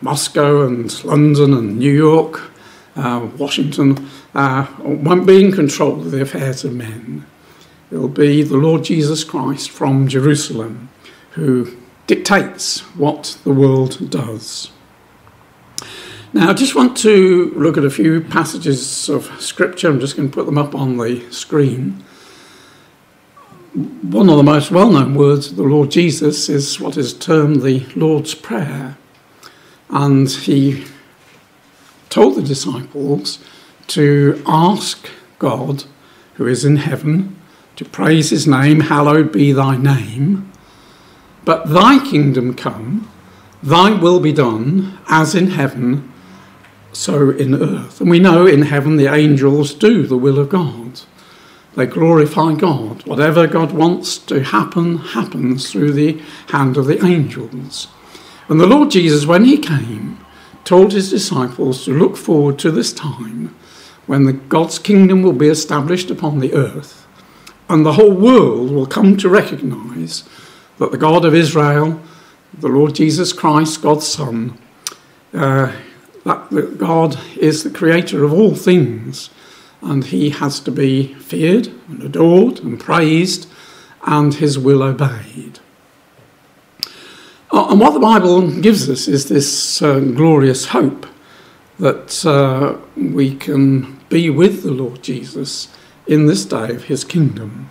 Moscow 0.00 0.64
and 0.64 1.04
London 1.04 1.52
and 1.52 1.80
New 1.80 1.92
York, 1.92 2.52
uh, 2.94 3.28
Washington, 3.36 4.08
uh, 4.32 4.68
won't 4.78 5.26
be 5.26 5.44
in 5.44 5.50
control 5.50 6.02
of 6.02 6.12
the 6.12 6.20
affairs 6.20 6.62
of 6.62 6.72
men. 6.72 7.26
It'll 7.90 8.06
be 8.06 8.44
the 8.44 8.58
Lord 8.58 8.84
Jesus 8.84 9.24
Christ 9.24 9.70
from 9.70 10.06
Jerusalem 10.06 10.88
who 11.32 11.76
dictates 12.08 12.80
what 12.96 13.38
the 13.44 13.52
world 13.52 14.10
does. 14.10 14.72
Now, 16.32 16.50
I 16.50 16.54
just 16.54 16.74
want 16.74 16.96
to 16.98 17.52
look 17.54 17.76
at 17.76 17.84
a 17.84 17.90
few 17.90 18.20
passages 18.22 19.08
of 19.08 19.30
Scripture. 19.40 19.88
I'm 19.88 20.00
just 20.00 20.16
going 20.16 20.28
to 20.28 20.34
put 20.34 20.46
them 20.46 20.58
up 20.58 20.74
on 20.74 20.96
the 20.96 21.30
screen. 21.30 22.02
One 23.74 24.28
of 24.28 24.36
the 24.36 24.42
most 24.42 24.70
well 24.70 24.90
known 24.90 25.14
words 25.14 25.50
of 25.50 25.56
the 25.56 25.62
Lord 25.62 25.90
Jesus 25.90 26.48
is 26.48 26.80
what 26.80 26.96
is 26.96 27.14
termed 27.14 27.62
the 27.62 27.86
Lord's 27.94 28.34
Prayer. 28.34 28.96
And 29.90 30.28
he 30.28 30.86
told 32.08 32.36
the 32.36 32.42
disciples 32.42 33.38
to 33.88 34.42
ask 34.46 35.08
God, 35.38 35.84
who 36.34 36.46
is 36.46 36.64
in 36.64 36.76
heaven, 36.76 37.36
to 37.76 37.84
praise 37.84 38.30
his 38.30 38.46
name, 38.46 38.80
hallowed 38.80 39.30
be 39.30 39.52
thy 39.52 39.76
name. 39.76 40.47
But 41.48 41.70
thy 41.70 41.98
kingdom 41.98 42.52
come, 42.52 43.10
thy 43.62 43.90
will 43.94 44.20
be 44.20 44.34
done, 44.34 44.98
as 45.08 45.34
in 45.34 45.52
heaven, 45.52 46.12
so 46.92 47.30
in 47.30 47.54
earth. 47.54 48.02
And 48.02 48.10
we 48.10 48.18
know 48.18 48.46
in 48.46 48.60
heaven 48.60 48.98
the 48.98 49.06
angels 49.06 49.72
do 49.72 50.06
the 50.06 50.18
will 50.18 50.38
of 50.38 50.50
God. 50.50 51.00
They 51.74 51.86
glorify 51.86 52.54
God. 52.54 53.06
Whatever 53.06 53.46
God 53.46 53.72
wants 53.72 54.18
to 54.26 54.44
happen, 54.44 54.98
happens 54.98 55.72
through 55.72 55.92
the 55.92 56.20
hand 56.50 56.76
of 56.76 56.84
the 56.84 57.02
angels. 57.02 57.88
And 58.50 58.60
the 58.60 58.66
Lord 58.66 58.90
Jesus, 58.90 59.24
when 59.24 59.46
he 59.46 59.56
came, 59.56 60.18
told 60.64 60.92
his 60.92 61.08
disciples 61.08 61.86
to 61.86 61.98
look 61.98 62.18
forward 62.18 62.58
to 62.58 62.70
this 62.70 62.92
time 62.92 63.56
when 64.06 64.24
the 64.24 64.34
God's 64.34 64.78
kingdom 64.78 65.22
will 65.22 65.32
be 65.32 65.48
established 65.48 66.10
upon 66.10 66.40
the 66.40 66.52
earth 66.52 67.06
and 67.70 67.86
the 67.86 67.94
whole 67.94 68.12
world 68.12 68.70
will 68.70 68.86
come 68.86 69.16
to 69.16 69.30
recognize 69.30 70.24
that 70.78 70.90
the 70.90 70.98
God 70.98 71.24
of 71.24 71.34
Israel, 71.34 72.00
the 72.58 72.68
Lord 72.68 72.94
Jesus 72.94 73.32
Christ, 73.32 73.82
God's 73.82 74.06
Son, 74.06 74.58
uh, 75.34 75.72
that, 76.24 76.50
that 76.50 76.78
God 76.78 77.18
is 77.36 77.64
the 77.64 77.70
creator 77.70 78.24
of 78.24 78.32
all 78.32 78.54
things 78.54 79.30
and 79.80 80.04
he 80.04 80.30
has 80.30 80.60
to 80.60 80.70
be 80.70 81.14
feared 81.14 81.68
and 81.88 82.02
adored 82.02 82.60
and 82.60 82.80
praised 82.80 83.48
and 84.06 84.34
his 84.34 84.58
will 84.58 84.82
obeyed. 84.82 85.60
Uh, 87.50 87.68
and 87.70 87.80
what 87.80 87.94
the 87.94 88.00
Bible 88.00 88.60
gives 88.60 88.88
us 88.90 89.08
is 89.08 89.28
this 89.28 89.80
uh, 89.80 90.00
glorious 90.00 90.66
hope 90.66 91.06
that 91.78 92.26
uh, 92.26 92.76
we 92.96 93.34
can 93.36 94.00
be 94.08 94.28
with 94.28 94.62
the 94.62 94.70
Lord 94.70 95.02
Jesus 95.02 95.68
in 96.06 96.26
this 96.26 96.44
day 96.44 96.70
of 96.70 96.84
his 96.84 97.04
kingdom. 97.04 97.70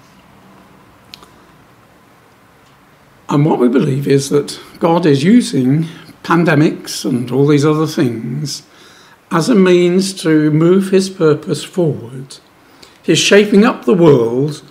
And 3.30 3.46
what 3.46 3.60
we 3.60 3.68
believe 3.68 4.08
is 4.08 4.30
that 4.30 4.60
God 4.80 5.06
is 5.06 5.24
using 5.24 5.86
pandemics 6.24 7.04
and 7.04 7.30
all 7.32 7.48
these 7.48 7.66
other 7.66 7.88
things 7.88 8.64
as 9.32 9.50
a 9.50 9.56
means 9.56 10.14
to 10.22 10.52
move 10.52 10.90
his 10.90 11.10
purpose 11.10 11.64
forward. 11.64 12.38
He's 13.04 13.20
shaping 13.20 13.66
up 13.66 13.86
the 13.86 13.94
world 13.94 14.64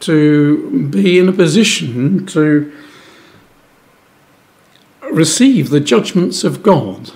to 0.00 0.88
be 0.90 1.18
in 1.18 1.28
a 1.28 1.32
position 1.32 2.26
to 2.26 2.72
receive 5.10 5.70
the 5.70 5.80
judgments 5.80 6.44
of 6.44 6.62
God 6.62 7.12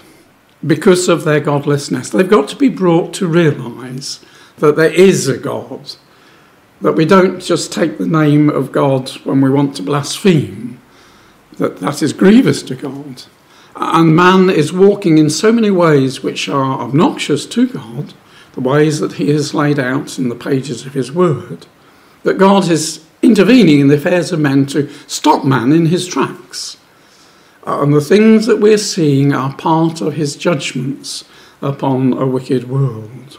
because 0.67 1.09
of 1.09 1.25
their 1.25 1.40
godlessness. 1.40 2.11
They've 2.11 2.28
got 2.28 2.49
to 2.49 2.57
be 2.57 2.69
brought 2.69 3.12
to 3.14 3.26
realize 3.26 4.25
that 4.57 4.76
there 4.76 4.93
is 4.93 5.28
a 5.28 5.38
God, 5.38 5.93
that 6.81 6.93
we 6.93 7.05
don't 7.05 7.40
just 7.40 7.73
take 7.73 7.99
the 7.99 8.07
name 8.07 8.49
of 8.49 8.73
God 8.73 9.11
when 9.25 9.40
we 9.40 9.50
want 9.50 9.76
to 9.76 9.83
blaspheme, 9.83 10.81
that 11.58 11.78
that 11.78 12.02
is 12.02 12.12
grievous 12.12 12.62
to 12.62 12.74
God. 12.74 13.22
And 13.76 14.16
man 14.16 14.50
is 14.50 14.72
walking 14.72 15.18
in 15.18 15.30
so 15.30 15.52
many 15.52 15.70
ways 15.70 16.22
which 16.22 16.48
are 16.48 16.80
obnoxious 16.80 17.46
to 17.46 17.68
God, 17.68 18.14
the 18.54 18.60
ways 18.60 18.98
that 18.98 19.14
he 19.14 19.30
has 19.30 19.54
laid 19.54 19.78
out 19.78 20.18
in 20.18 20.28
the 20.28 20.34
pages 20.34 20.84
of 20.84 20.94
his 20.94 21.12
word, 21.12 21.66
that 22.24 22.38
God 22.38 22.68
is 22.68 23.04
intervening 23.22 23.80
in 23.80 23.88
the 23.88 23.96
affairs 23.96 24.32
of 24.32 24.40
men 24.40 24.66
to 24.66 24.90
stop 25.06 25.44
man 25.44 25.72
in 25.72 25.86
his 25.86 26.06
tracks. 26.06 26.76
And 27.66 27.92
the 27.92 28.00
things 28.00 28.46
that 28.46 28.60
we're 28.60 28.78
seeing 28.78 29.32
are 29.32 29.54
part 29.54 30.00
of 30.00 30.14
his 30.14 30.36
judgments 30.36 31.24
upon 31.60 32.14
a 32.14 32.26
wicked 32.26 32.68
world. 32.68 33.38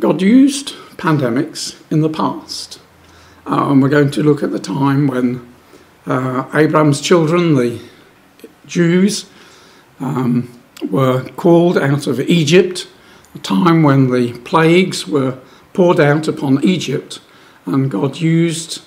God 0.00 0.20
used 0.20 0.74
pandemics 0.96 1.80
in 1.90 2.00
the 2.00 2.08
past. 2.08 2.81
Uh, 3.46 3.70
and 3.70 3.82
we're 3.82 3.88
going 3.88 4.10
to 4.10 4.22
look 4.22 4.42
at 4.42 4.52
the 4.52 4.58
time 4.58 5.06
when 5.06 5.52
uh, 6.06 6.48
Abraham's 6.54 7.00
children, 7.00 7.54
the 7.54 7.80
Jews, 8.66 9.26
um, 10.00 10.48
were 10.90 11.28
called 11.30 11.76
out 11.78 12.06
of 12.06 12.20
Egypt, 12.20 12.88
a 13.34 13.38
time 13.38 13.82
when 13.82 14.10
the 14.10 14.32
plagues 14.40 15.06
were 15.06 15.38
poured 15.72 16.00
out 16.00 16.28
upon 16.28 16.62
Egypt, 16.64 17.20
and 17.66 17.90
God 17.90 18.20
used 18.20 18.82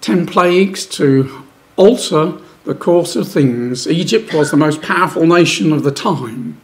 10 0.00 0.26
plagues 0.26 0.86
to 0.86 1.44
alter 1.76 2.38
the 2.64 2.74
course 2.74 3.16
of 3.16 3.28
things. 3.28 3.86
Egypt 3.86 4.32
was 4.32 4.50
the 4.50 4.56
most 4.56 4.82
powerful 4.82 5.26
nation 5.26 5.72
of 5.72 5.82
the 5.82 5.90
time, 5.90 6.60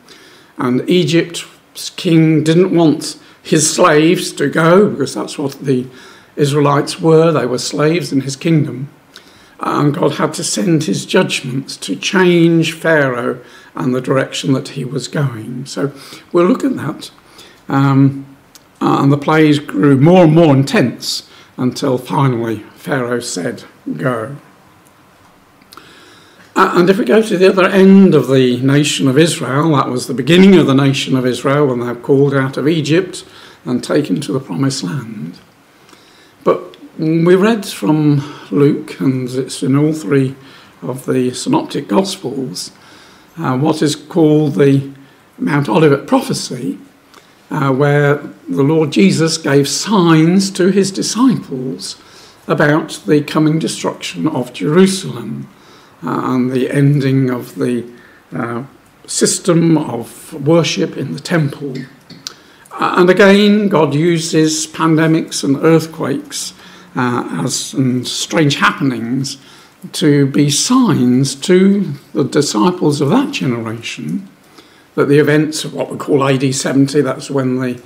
and 0.57 0.89
Egypt's 0.89 1.91
king 1.91 2.45
didn't 2.45 2.75
want 2.75 3.19
his 3.43 3.73
slaves 3.73 4.33
to 4.33 4.49
go 4.49 4.91
because 4.91 5.15
that's 5.15 5.39
what 5.39 5.53
the 5.53 5.87
Israelites 6.37 7.01
were. 7.01 7.33
They 7.33 7.47
were 7.47 7.59
slaves 7.59 8.13
in 8.13 8.23
his 8.23 8.37
kingdom. 8.37 8.91
And 9.59 9.95
God 9.95 10.13
had 10.13 10.35
to 10.35 10.45
send 10.45 10.85
his 10.85 11.07
judgments 11.07 11.77
to 11.79 11.97
change 11.97 12.75
Pharaoh 12.75 13.41
and 13.75 13.95
the 13.95 14.01
direction 14.01 14.53
that 14.53 14.69
he 14.69 14.85
was 14.85 15.09
going. 15.09 15.67
So 15.67 15.93
we'll 16.33 16.47
look 16.47 16.65
at 16.65 16.77
that. 16.77 17.11
Um, 17.69 18.37
and 18.81 19.11
the 19.11 19.19
plays 19.19 19.59
grew 19.59 19.97
more 19.97 20.25
and 20.25 20.35
more 20.35 20.55
intense 20.55 21.29
until 21.57 21.97
finally 21.97 22.59
Pharaoh 22.75 23.21
said, 23.21 23.65
Go. 23.97 24.37
And 26.55 26.89
if 26.89 26.99
we 26.99 27.05
go 27.05 27.21
to 27.21 27.37
the 27.37 27.49
other 27.49 27.67
end 27.67 28.15
of 28.15 28.29
the 28.29 28.59
nation 28.61 29.09
of 29.09 29.19
Israel, 29.19 29.77
that 29.77 29.91
was 29.91 30.07
the 30.07 30.15
beginning 30.15 30.55
of 30.55 30.67
the 30.67 30.75
nation 30.75 31.15
of 31.15 31.27
Israel 31.27 31.67
when 31.67 31.81
they 31.81 31.87
were 31.87 31.95
called 31.95 32.33
out 32.33 32.57
of 32.57 32.67
Egypt 32.67 33.27
and 33.67 33.85
taken 33.85 34.23
to 34.23 34.33
the 34.33 34.41
promised 34.41 34.83
land. 34.83 35.39
But 36.99 37.05
we 37.05 37.35
read 37.35 37.67
from 37.67 38.23
Luke, 38.51 39.01
and 39.01 39.29
it's 39.29 39.63
in 39.63 39.77
all 39.77 39.93
three 39.93 40.35
of 40.81 41.05
the 41.05 41.33
synoptic 41.35 41.89
gospels, 41.89 42.71
uh, 43.37 43.59
what 43.59 43.83
is 43.83 43.95
called 43.95 44.55
the 44.55 44.91
Mount 45.39 45.69
Olivet 45.69 46.07
prophecy, 46.07 46.79
uh, 47.51 47.71
where 47.73 48.17
the 48.49 48.63
Lord 48.63 48.93
Jesus 48.93 49.37
gave 49.37 49.69
signs 49.69 50.51
to 50.53 50.69
his 50.69 50.91
disciples 50.91 52.01
about 52.49 53.03
the 53.07 53.21
coming 53.21 53.59
destruction 53.59 54.27
of 54.27 54.55
Jerusalem 54.55 55.49
uh, 56.03 56.21
and 56.33 56.51
the 56.51 56.71
ending 56.71 57.29
of 57.29 57.57
the 57.57 57.85
uh, 58.35 58.65
system 59.07 59.77
of 59.77 60.33
worship 60.47 60.97
in 60.97 61.13
the 61.13 61.21
temple. 61.21 61.75
Uh, 62.73 62.95
and 62.97 63.11
again, 63.11 63.69
God 63.69 63.95
uses 63.95 64.67
pandemics 64.67 65.45
and 65.45 65.57
earthquakes 65.57 66.55
uh, 66.97 67.43
as 67.45 67.75
and 67.75 68.07
strange 68.07 68.57
happenings 68.57 69.39
to 69.93 70.27
be 70.27 70.51
signs 70.51 71.35
to 71.35 71.93
the 72.13 72.25
disciples 72.25 73.01
of 73.01 73.11
that 73.11 73.33
generation 73.33 74.29
that 74.97 75.09
the 75.09 75.19
events 75.19 75.65
of 75.65 75.75
what 75.75 75.91
we 75.91 75.99
call 75.99 76.27
AD 76.27 76.55
70, 76.55 77.03
that's 77.03 77.31
when 77.31 77.61
the 77.61 77.81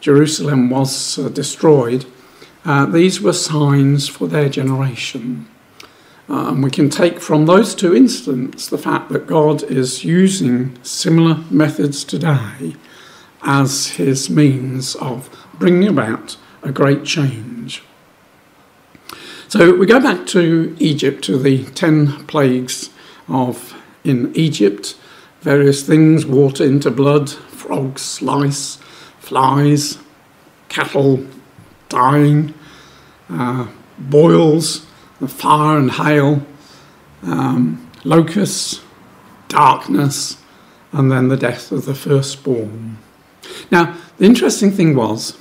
Jerusalem 0.00 0.68
was 0.68 1.18
uh, 1.18 1.28
destroyed, 1.28 2.04
uh, 2.64 2.84
these 2.84 3.20
were 3.20 3.32
signs 3.32 4.08
for 4.08 4.26
their 4.26 4.48
generation. 4.48 5.48
Uh, 6.28 6.48
and 6.50 6.62
we 6.62 6.70
can 6.70 6.90
take 6.90 7.20
from 7.20 7.46
those 7.46 7.74
two 7.74 7.94
incidents 7.96 8.66
the 8.66 8.76
fact 8.76 9.08
that 9.10 9.26
God 9.26 9.62
is 9.62 10.04
using 10.04 10.76
similar 10.84 11.36
methods 11.48 12.04
today 12.04 12.74
as 13.42 13.90
his 13.90 14.28
means 14.28 14.96
of 14.96 15.30
bringing 15.54 15.88
about 15.88 16.36
a 16.62 16.72
great 16.72 17.04
change. 17.04 17.82
So 19.48 19.74
we 19.74 19.86
go 19.86 19.98
back 19.98 20.26
to 20.26 20.76
Egypt, 20.78 21.24
to 21.24 21.38
the 21.38 21.64
ten 21.64 22.26
plagues 22.26 22.90
of 23.28 23.74
in 24.04 24.30
Egypt, 24.36 24.94
various 25.40 25.82
things, 25.82 26.26
water 26.26 26.64
into 26.64 26.90
blood, 26.90 27.30
frogs, 27.30 28.20
lice, 28.20 28.76
flies, 29.20 29.96
cattle 30.68 31.26
dying, 31.88 32.52
uh, 33.30 33.68
boils, 33.98 34.86
the 35.18 35.28
fire 35.28 35.78
and 35.78 35.92
hail, 35.92 36.44
um, 37.22 37.90
locusts, 38.04 38.82
darkness, 39.48 40.36
and 40.92 41.10
then 41.10 41.28
the 41.28 41.38
death 41.38 41.72
of 41.72 41.86
the 41.86 41.94
firstborn. 41.94 42.98
Now, 43.70 43.96
the 44.18 44.26
interesting 44.26 44.72
thing 44.72 44.94
was, 44.94 45.38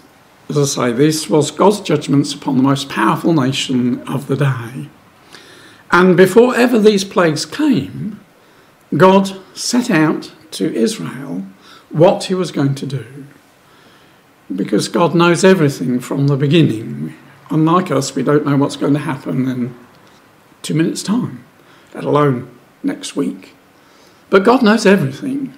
as 0.50 0.58
I 0.58 0.64
say, 0.64 0.92
this 0.94 1.30
was 1.30 1.52
God's 1.52 1.82
judgments 1.82 2.34
upon 2.34 2.58
the 2.58 2.64
most 2.64 2.90
powerful 2.90 3.34
nation 3.34 4.02
of 4.08 4.28
the 4.28 4.38
day. 4.38 4.90
And 5.92 6.16
before 6.16 6.56
ever 6.56 6.80
these 6.80 7.04
plagues 7.04 7.46
came, 7.46 8.20
God 8.96 9.42
set 9.54 9.90
out 9.90 10.32
to 10.52 10.74
Israel 10.74 11.46
what 11.90 12.26
he 12.26 12.34
was 12.34 12.52
going 12.52 12.76
to 12.76 12.86
do. 12.86 13.26
Because 14.54 14.88
God 14.88 15.14
knows 15.14 15.44
everything 15.44 16.00
from 16.00 16.28
the 16.28 16.38
beginning. 16.38 17.14
Unlike 17.50 17.92
us, 17.92 18.16
we 18.16 18.24
don't 18.24 18.46
know 18.46 18.56
what's 18.56 18.78
going 18.78 18.94
to 18.94 19.00
happen 19.00 19.48
in 19.48 19.76
two 20.62 20.74
minutes' 20.74 21.04
time, 21.04 21.44
let 21.94 22.06
alone 22.06 22.50
next 22.84 23.16
week. 23.16 23.54
But 24.30 24.46
God 24.46 24.64
knows 24.64 24.86
everything. 24.86 25.54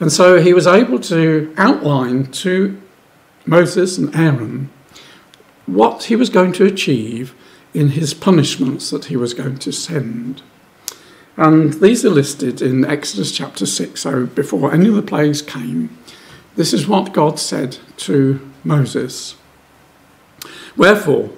And 0.00 0.12
so 0.12 0.40
he 0.40 0.52
was 0.52 0.66
able 0.66 1.00
to 1.00 1.52
outline 1.56 2.26
to 2.26 2.80
Moses 3.48 3.96
and 3.98 4.14
Aaron 4.14 4.70
what 5.66 6.04
he 6.04 6.16
was 6.16 6.30
going 6.30 6.52
to 6.52 6.64
achieve 6.64 7.34
in 7.74 7.90
his 7.90 8.14
punishments 8.14 8.90
that 8.90 9.06
he 9.06 9.16
was 9.16 9.34
going 9.34 9.58
to 9.58 9.72
send. 9.72 10.42
And 11.36 11.74
these 11.74 12.04
are 12.04 12.10
listed 12.10 12.62
in 12.62 12.84
Exodus 12.84 13.30
chapter 13.30 13.66
6. 13.66 14.00
So 14.00 14.26
before 14.26 14.72
any 14.72 14.88
of 14.88 14.94
the 14.94 15.02
plagues 15.02 15.42
came, 15.42 15.96
this 16.56 16.72
is 16.72 16.88
what 16.88 17.12
God 17.12 17.38
said 17.38 17.78
to 17.98 18.40
Moses 18.64 19.36
Wherefore, 20.76 21.30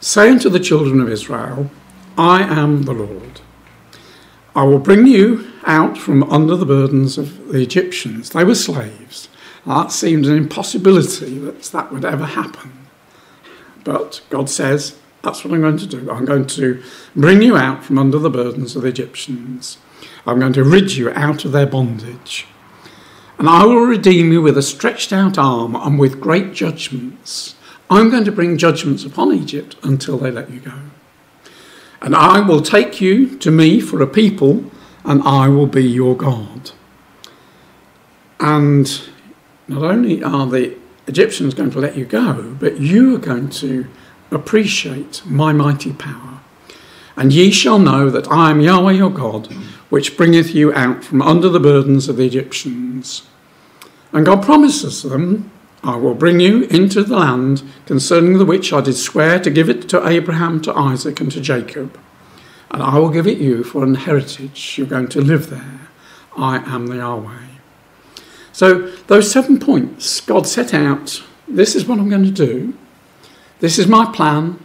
say 0.00 0.28
unto 0.28 0.48
the 0.48 0.60
children 0.60 1.00
of 1.00 1.08
Israel, 1.08 1.70
I 2.16 2.42
am 2.42 2.82
the 2.82 2.92
Lord. 2.92 3.40
I 4.56 4.64
will 4.64 4.80
bring 4.80 5.06
you 5.06 5.46
out 5.64 5.96
from 5.96 6.24
under 6.24 6.56
the 6.56 6.66
burdens 6.66 7.16
of 7.16 7.48
the 7.48 7.60
Egyptians. 7.60 8.30
They 8.30 8.42
were 8.42 8.56
slaves. 8.56 9.28
That 9.66 9.92
seemed 9.92 10.26
an 10.26 10.36
impossibility 10.36 11.38
that 11.38 11.62
that 11.62 11.92
would 11.92 12.04
ever 12.04 12.24
happen. 12.24 12.72
But 13.84 14.22
God 14.30 14.48
says, 14.48 14.98
That's 15.22 15.44
what 15.44 15.52
I'm 15.52 15.60
going 15.60 15.78
to 15.78 15.86
do. 15.86 16.10
I'm 16.10 16.24
going 16.24 16.46
to 16.46 16.82
bring 17.14 17.42
you 17.42 17.56
out 17.56 17.84
from 17.84 17.98
under 17.98 18.18
the 18.18 18.30
burdens 18.30 18.76
of 18.76 18.82
the 18.82 18.88
Egyptians. 18.88 19.78
I'm 20.26 20.38
going 20.38 20.52
to 20.54 20.64
rid 20.64 20.92
you 20.96 21.10
out 21.10 21.44
of 21.44 21.52
their 21.52 21.66
bondage. 21.66 22.46
And 23.38 23.48
I 23.48 23.64
will 23.64 23.86
redeem 23.86 24.32
you 24.32 24.42
with 24.42 24.58
a 24.58 24.62
stretched 24.62 25.12
out 25.12 25.38
arm 25.38 25.76
and 25.76 25.98
with 25.98 26.20
great 26.20 26.52
judgments. 26.52 27.54
I'm 27.88 28.10
going 28.10 28.24
to 28.24 28.32
bring 28.32 28.58
judgments 28.58 29.04
upon 29.04 29.32
Egypt 29.32 29.76
until 29.82 30.18
they 30.18 30.30
let 30.30 30.50
you 30.50 30.60
go. 30.60 30.74
And 32.02 32.14
I 32.14 32.40
will 32.40 32.60
take 32.60 33.00
you 33.00 33.38
to 33.38 33.50
me 33.50 33.80
for 33.80 34.02
a 34.02 34.06
people, 34.06 34.64
and 35.04 35.22
I 35.22 35.48
will 35.48 35.66
be 35.66 35.84
your 35.84 36.16
God. 36.16 36.72
And 38.40 39.08
not 39.68 39.82
only 39.82 40.22
are 40.22 40.46
the 40.46 40.76
Egyptians 41.06 41.54
going 41.54 41.70
to 41.70 41.78
let 41.78 41.96
you 41.96 42.04
go, 42.04 42.56
but 42.58 42.80
you 42.80 43.16
are 43.16 43.20
going 43.20 43.50
to 43.50 43.86
appreciate 44.30 45.22
my 45.24 45.52
mighty 45.52 45.92
power. 45.92 46.40
And 47.16 47.32
ye 47.32 47.50
shall 47.50 47.78
know 47.78 48.10
that 48.10 48.30
I 48.30 48.50
am 48.50 48.60
Yahweh 48.60 48.92
your 48.92 49.10
God, 49.10 49.46
which 49.88 50.16
bringeth 50.16 50.54
you 50.54 50.72
out 50.72 51.04
from 51.04 51.22
under 51.22 51.48
the 51.48 51.60
burdens 51.60 52.08
of 52.08 52.16
the 52.16 52.26
Egyptians. 52.26 53.26
And 54.12 54.24
God 54.24 54.42
promises 54.42 55.02
them 55.02 55.50
I 55.82 55.96
will 55.96 56.14
bring 56.14 56.40
you 56.40 56.64
into 56.64 57.04
the 57.04 57.16
land 57.16 57.62
concerning 57.86 58.38
the 58.38 58.44
which 58.44 58.72
I 58.72 58.80
did 58.80 58.96
swear 58.96 59.38
to 59.38 59.50
give 59.50 59.70
it 59.70 59.88
to 59.90 60.06
Abraham, 60.06 60.60
to 60.62 60.74
Isaac, 60.74 61.20
and 61.20 61.30
to 61.32 61.40
Jacob. 61.40 61.98
And 62.70 62.82
I 62.82 62.98
will 62.98 63.10
give 63.10 63.26
it 63.26 63.38
you 63.38 63.62
for 63.62 63.84
an 63.84 63.94
heritage. 63.94 64.76
You're 64.76 64.88
going 64.88 65.08
to 65.08 65.20
live 65.20 65.50
there. 65.50 65.88
I 66.36 66.58
am 66.58 66.88
the 66.88 66.96
Yahweh. 66.96 67.47
So, 68.58 68.88
those 69.06 69.30
seven 69.30 69.60
points 69.60 70.20
God 70.20 70.44
set 70.44 70.74
out 70.74 71.22
this 71.46 71.76
is 71.76 71.86
what 71.86 72.00
I'm 72.00 72.08
going 72.08 72.24
to 72.24 72.32
do. 72.32 72.76
This 73.60 73.78
is 73.78 73.86
my 73.86 74.04
plan, 74.06 74.58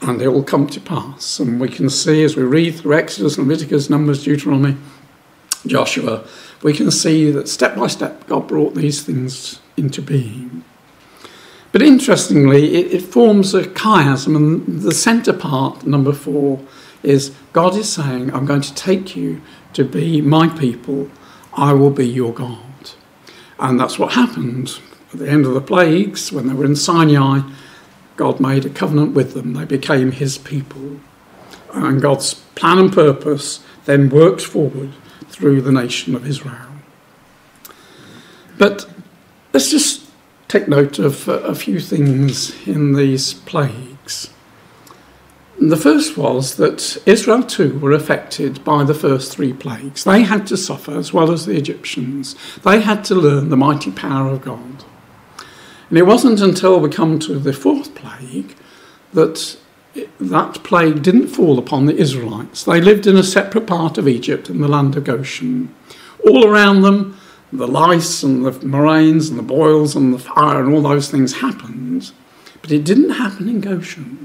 and 0.00 0.20
they 0.20 0.26
all 0.26 0.42
come 0.42 0.66
to 0.66 0.80
pass. 0.80 1.38
And 1.38 1.60
we 1.60 1.68
can 1.68 1.88
see 1.88 2.24
as 2.24 2.34
we 2.34 2.42
read 2.42 2.74
through 2.74 2.98
Exodus, 2.98 3.38
Leviticus, 3.38 3.88
Numbers, 3.88 4.24
Deuteronomy, 4.24 4.76
Joshua, 5.64 6.24
we 6.64 6.72
can 6.72 6.90
see 6.90 7.30
that 7.30 7.46
step 7.46 7.76
by 7.76 7.86
step 7.86 8.26
God 8.26 8.48
brought 8.48 8.74
these 8.74 9.04
things 9.04 9.60
into 9.76 10.02
being. 10.02 10.64
But 11.70 11.80
interestingly, 11.80 12.74
it, 12.74 12.92
it 12.92 13.02
forms 13.02 13.54
a 13.54 13.62
chiasm, 13.62 14.34
and 14.34 14.82
the 14.82 14.92
centre 14.92 15.32
part, 15.32 15.86
number 15.86 16.12
four, 16.12 16.60
is 17.04 17.32
God 17.52 17.76
is 17.76 17.88
saying, 17.88 18.34
I'm 18.34 18.46
going 18.46 18.62
to 18.62 18.74
take 18.74 19.14
you 19.14 19.42
to 19.74 19.84
be 19.84 20.20
my 20.20 20.48
people, 20.48 21.08
I 21.52 21.72
will 21.72 21.90
be 21.90 22.08
your 22.08 22.34
God. 22.34 22.58
And 23.62 23.80
that's 23.80 23.98
what 23.98 24.12
happened 24.12 24.78
at 25.14 25.20
the 25.20 25.28
end 25.30 25.46
of 25.46 25.54
the 25.54 25.60
plagues, 25.62 26.30
when 26.30 26.48
they 26.48 26.54
were 26.54 26.66
in 26.66 26.76
Sinai, 26.76 27.40
God 28.16 28.40
made 28.40 28.66
a 28.66 28.70
covenant 28.70 29.14
with 29.14 29.32
them. 29.32 29.54
They 29.54 29.64
became 29.64 30.12
his 30.12 30.36
people. 30.36 31.00
And 31.72 32.02
God's 32.02 32.34
plan 32.34 32.78
and 32.78 32.92
purpose 32.92 33.64
then 33.86 34.10
worked 34.10 34.42
forward 34.42 34.90
through 35.28 35.62
the 35.62 35.72
nation 35.72 36.14
of 36.14 36.26
Israel. 36.26 36.68
But 38.58 38.86
Let's 39.52 39.70
just 39.70 40.06
take 40.48 40.66
note 40.66 40.98
of 40.98 41.28
a 41.28 41.54
few 41.54 41.78
things 41.78 42.66
in 42.66 42.94
these 42.94 43.34
plagues. 43.34 44.32
The 45.60 45.76
first 45.76 46.16
was 46.16 46.56
that 46.56 47.00
Israel 47.06 47.42
too 47.42 47.78
were 47.78 47.92
affected 47.92 48.64
by 48.64 48.84
the 48.84 48.94
first 48.94 49.32
three 49.32 49.52
plagues. 49.52 50.04
They 50.04 50.22
had 50.22 50.46
to 50.48 50.56
suffer 50.56 50.96
as 50.96 51.12
well 51.12 51.30
as 51.30 51.46
the 51.46 51.56
Egyptians. 51.56 52.34
They 52.64 52.80
had 52.80 53.04
to 53.06 53.14
learn 53.14 53.50
the 53.50 53.56
mighty 53.56 53.90
power 53.90 54.30
of 54.32 54.42
God. 54.42 54.84
And 55.88 55.98
it 55.98 56.06
wasn't 56.06 56.40
until 56.40 56.80
we 56.80 56.88
come 56.88 57.18
to 57.20 57.38
the 57.38 57.52
fourth 57.52 57.94
plague 57.94 58.56
that 59.12 59.58
that 60.18 60.62
plague 60.64 61.02
didn't 61.02 61.28
fall 61.28 61.58
upon 61.58 61.84
the 61.84 61.96
Israelites. 61.96 62.64
They 62.64 62.80
lived 62.80 63.06
in 63.06 63.16
a 63.16 63.22
separate 63.22 63.66
part 63.66 63.98
of 63.98 64.08
Egypt 64.08 64.48
in 64.48 64.60
the 64.60 64.68
land 64.68 64.96
of 64.96 65.04
Goshen. 65.04 65.74
All 66.26 66.46
around 66.46 66.80
them, 66.80 67.18
the 67.52 67.68
lice 67.68 68.22
and 68.22 68.44
the 68.44 68.52
murrains 68.52 69.28
and 69.28 69.38
the 69.38 69.42
boils 69.42 69.94
and 69.94 70.14
the 70.14 70.18
fire 70.18 70.64
and 70.64 70.72
all 70.72 70.80
those 70.80 71.10
things 71.10 71.34
happened, 71.34 72.10
but 72.62 72.72
it 72.72 72.84
didn't 72.84 73.10
happen 73.10 73.48
in 73.48 73.60
Goshen. 73.60 74.21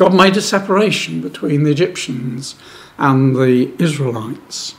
God 0.00 0.14
made 0.14 0.34
a 0.38 0.40
separation 0.40 1.20
between 1.20 1.62
the 1.62 1.70
Egyptians 1.70 2.54
and 2.96 3.36
the 3.36 3.70
Israelites. 3.78 4.74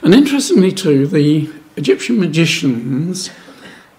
And 0.00 0.14
interestingly, 0.14 0.72
too, 0.72 1.06
the 1.06 1.52
Egyptian 1.76 2.18
magicians, 2.18 3.28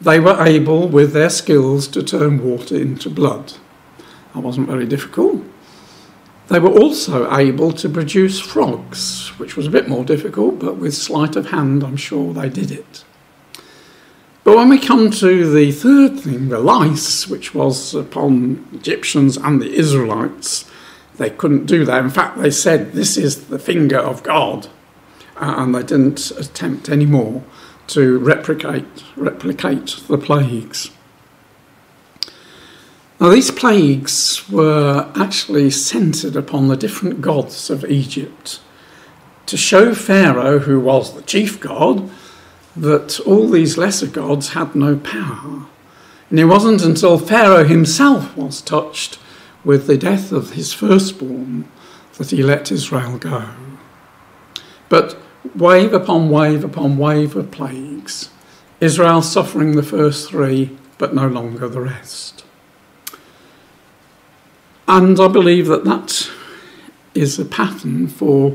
they 0.01 0.19
were 0.19 0.43
able, 0.43 0.87
with 0.87 1.13
their 1.13 1.29
skills, 1.29 1.87
to 1.89 2.01
turn 2.01 2.43
water 2.43 2.75
into 2.75 3.07
blood. 3.07 3.53
That 4.33 4.39
wasn't 4.39 4.67
very 4.67 4.87
difficult. 4.87 5.43
They 6.47 6.57
were 6.57 6.71
also 6.71 7.31
able 7.31 7.71
to 7.73 7.87
produce 7.87 8.39
frogs, 8.39 9.27
which 9.37 9.55
was 9.55 9.67
a 9.67 9.75
bit 9.77 9.87
more 9.87 10.03
difficult, 10.03 10.57
but 10.57 10.77
with 10.77 10.95
sleight 10.95 11.35
of 11.35 11.51
hand, 11.51 11.83
I'm 11.83 11.97
sure 11.97 12.33
they 12.33 12.49
did 12.49 12.71
it. 12.71 13.03
But 14.47 14.55
when 14.55 14.69
we 14.69 14.79
come 14.79 15.11
to 15.11 15.51
the 15.51 15.73
third 15.73 16.21
thing, 16.21 16.47
the 16.47 16.59
lice, 16.59 17.27
which 17.27 17.53
was 17.53 17.93
upon 17.93 18.65
Egyptians 18.71 19.35
and 19.35 19.61
the 19.61 19.69
Israelites, 19.73 20.63
they 21.17 21.29
couldn't 21.29 21.65
do 21.65 21.83
that. 21.83 22.01
In 22.01 22.09
fact, 22.09 22.37
they 22.37 22.51
said, 22.51 22.93
This 22.93 23.17
is 23.17 23.47
the 23.47 23.59
finger 23.59 23.97
of 23.97 24.23
God. 24.23 24.67
Uh, 25.35 25.55
and 25.57 25.75
they 25.75 25.83
didn't 25.83 26.31
attempt 26.31 26.87
any 26.87 27.05
more 27.05 27.43
to 27.87 28.19
replicate, 28.19 28.85
replicate 29.17 29.97
the 30.07 30.17
plagues. 30.17 30.91
Now, 33.19 33.27
these 33.27 33.51
plagues 33.51 34.49
were 34.49 35.11
actually 35.13 35.71
centered 35.71 36.37
upon 36.37 36.69
the 36.69 36.77
different 36.77 37.19
gods 37.19 37.69
of 37.69 37.83
Egypt 37.83 38.61
to 39.47 39.57
show 39.57 39.93
Pharaoh, 39.93 40.59
who 40.59 40.79
was 40.79 41.15
the 41.15 41.21
chief 41.23 41.59
god, 41.59 42.09
that 42.77 43.19
all 43.21 43.49
these 43.49 43.77
lesser 43.77 44.07
gods 44.07 44.49
had 44.49 44.75
no 44.75 44.95
power. 44.97 45.65
And 46.29 46.39
it 46.39 46.45
wasn't 46.45 46.83
until 46.83 47.17
Pharaoh 47.17 47.63
himself 47.63 48.35
was 48.37 48.61
touched 48.61 49.17
with 49.63 49.87
the 49.87 49.97
death 49.97 50.31
of 50.31 50.51
his 50.51 50.73
firstborn 50.73 51.67
that 52.17 52.31
he 52.31 52.43
let 52.43 52.71
Israel 52.71 53.17
go. 53.17 53.49
But 54.89 55.17
wave 55.55 55.93
upon 55.93 56.29
wave 56.29 56.63
upon 56.63 56.97
wave 56.97 57.35
of 57.35 57.51
plagues, 57.51 58.29
Israel 58.79 59.21
suffering 59.21 59.75
the 59.75 59.83
first 59.83 60.29
three, 60.29 60.77
but 60.97 61.15
no 61.15 61.27
longer 61.27 61.67
the 61.67 61.81
rest. 61.81 62.45
And 64.87 65.19
I 65.19 65.27
believe 65.27 65.67
that 65.67 65.83
that 65.85 66.29
is 67.13 67.39
a 67.39 67.45
pattern 67.45 68.07
for 68.07 68.51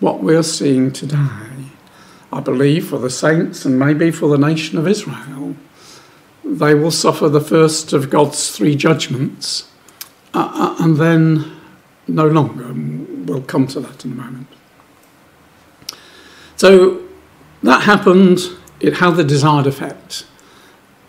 what 0.00 0.22
we're 0.22 0.42
seeing 0.42 0.92
today. 0.92 1.53
I 2.34 2.40
believe 2.40 2.88
for 2.88 2.98
the 2.98 3.10
saints 3.10 3.64
and 3.64 3.78
maybe 3.78 4.10
for 4.10 4.28
the 4.28 4.36
nation 4.36 4.76
of 4.76 4.88
Israel, 4.88 5.54
they 6.44 6.74
will 6.74 6.90
suffer 6.90 7.28
the 7.28 7.40
first 7.40 7.92
of 7.92 8.10
God's 8.10 8.50
three 8.50 8.74
judgments 8.74 9.70
uh, 10.34 10.50
uh 10.52 10.82
and 10.82 10.96
then 10.96 11.52
no 12.08 12.26
longer. 12.26 12.72
We'll 13.24 13.42
come 13.42 13.68
to 13.68 13.80
that 13.80 14.04
in 14.04 14.12
a 14.12 14.14
moment. 14.16 14.48
So 16.56 17.04
that 17.62 17.82
happened, 17.82 18.40
it 18.80 18.94
had 18.94 19.12
the 19.12 19.22
desired 19.22 19.68
effect. 19.68 20.26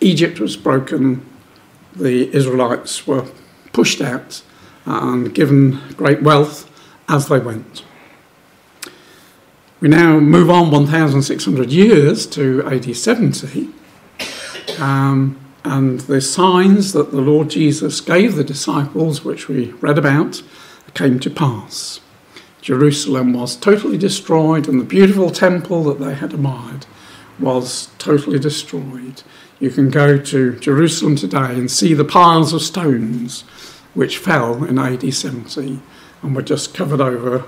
Egypt 0.01 0.39
was 0.39 0.55
broken, 0.55 1.27
the 1.95 2.31
Israelites 2.35 3.07
were 3.07 3.25
pushed 3.73 3.99
out 3.99 4.43
and 4.85 5.33
given 5.33 5.81
great 5.97 6.21
wealth 6.21 6.69
as 7.09 7.29
they 7.29 7.39
went. 7.39 7.83
We 9.81 9.89
now 9.89 10.19
move 10.21 10.49
on 10.49 10.71
1,600 10.71 11.69
years 11.69 12.25
to 12.27 12.65
AD 12.65 12.95
70, 12.95 13.69
um, 14.79 15.37
and 15.65 15.99
the 16.01 16.21
signs 16.21 16.93
that 16.93 17.11
the 17.11 17.19
Lord 17.19 17.49
Jesus 17.49 17.99
gave 17.99 18.35
the 18.35 18.43
disciples, 18.45 19.25
which 19.25 19.49
we 19.49 19.71
read 19.81 19.97
about, 19.97 20.41
came 20.93 21.19
to 21.19 21.29
pass. 21.29 21.99
Jerusalem 22.61 23.33
was 23.33 23.57
totally 23.57 23.97
destroyed, 23.97 24.69
and 24.69 24.79
the 24.79 24.85
beautiful 24.85 25.29
temple 25.29 25.83
that 25.83 25.99
they 25.99 26.15
had 26.15 26.33
admired 26.33 26.85
was 27.37 27.89
totally 27.97 28.39
destroyed. 28.39 29.23
You 29.59 29.71
can 29.71 29.89
go 29.89 30.17
to 30.17 30.57
Jerusalem 30.57 31.17
today 31.17 31.53
and 31.53 31.69
see 31.69 31.93
the 31.93 32.05
piles 32.05 32.53
of 32.53 32.61
stones 32.61 33.41
which 33.93 34.19
fell 34.19 34.63
in 34.63 34.79
AD 34.79 35.13
70 35.13 35.81
and 36.21 36.33
were 36.33 36.41
just 36.41 36.73
covered 36.73 37.01
over 37.01 37.43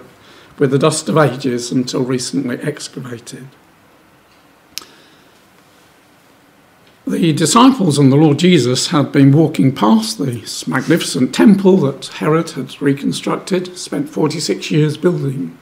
with 0.58 0.72
the 0.72 0.80
dust 0.80 1.08
of 1.10 1.18
ages 1.18 1.72
until 1.72 2.04
recently 2.04 2.58
excavated. 2.62 3.48
The 7.06 7.32
disciples 7.32 7.98
and 7.98 8.12
the 8.12 8.18
Lord 8.18 8.40
Jesus 8.40 8.88
had 8.88 9.14
been 9.14 9.32
walking 9.32 9.74
past 9.74 10.18
this 10.18 10.68
magnificent 10.68 11.34
temple 11.34 11.78
that 11.78 12.08
Herod 12.08 12.50
had 12.52 12.82
reconstructed, 12.82 13.78
spent 13.78 14.10
46 14.10 14.72
years 14.72 14.98
building, 14.98 15.58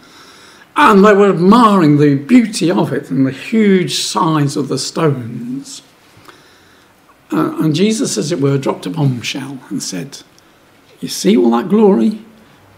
and 0.75 1.05
they 1.05 1.13
were 1.13 1.29
admiring 1.29 1.97
the 1.97 2.15
beauty 2.15 2.71
of 2.71 2.91
it 2.91 3.11
and 3.11 3.27
the 3.27 3.31
huge 3.31 3.99
size 3.99 4.57
of 4.57 4.69
the 4.69 4.79
stones. 4.79 5.83
Uh, 7.31 7.55
and 7.59 7.75
Jesus, 7.75 8.17
as 8.17 8.31
it 8.31 8.41
were, 8.41 8.57
dropped 8.57 8.87
a 8.87 8.89
bombshell 8.89 9.59
and 9.69 9.83
said, 9.83 10.21
You 10.99 11.09
see 11.09 11.37
all 11.37 11.51
that 11.51 11.69
glory? 11.69 12.25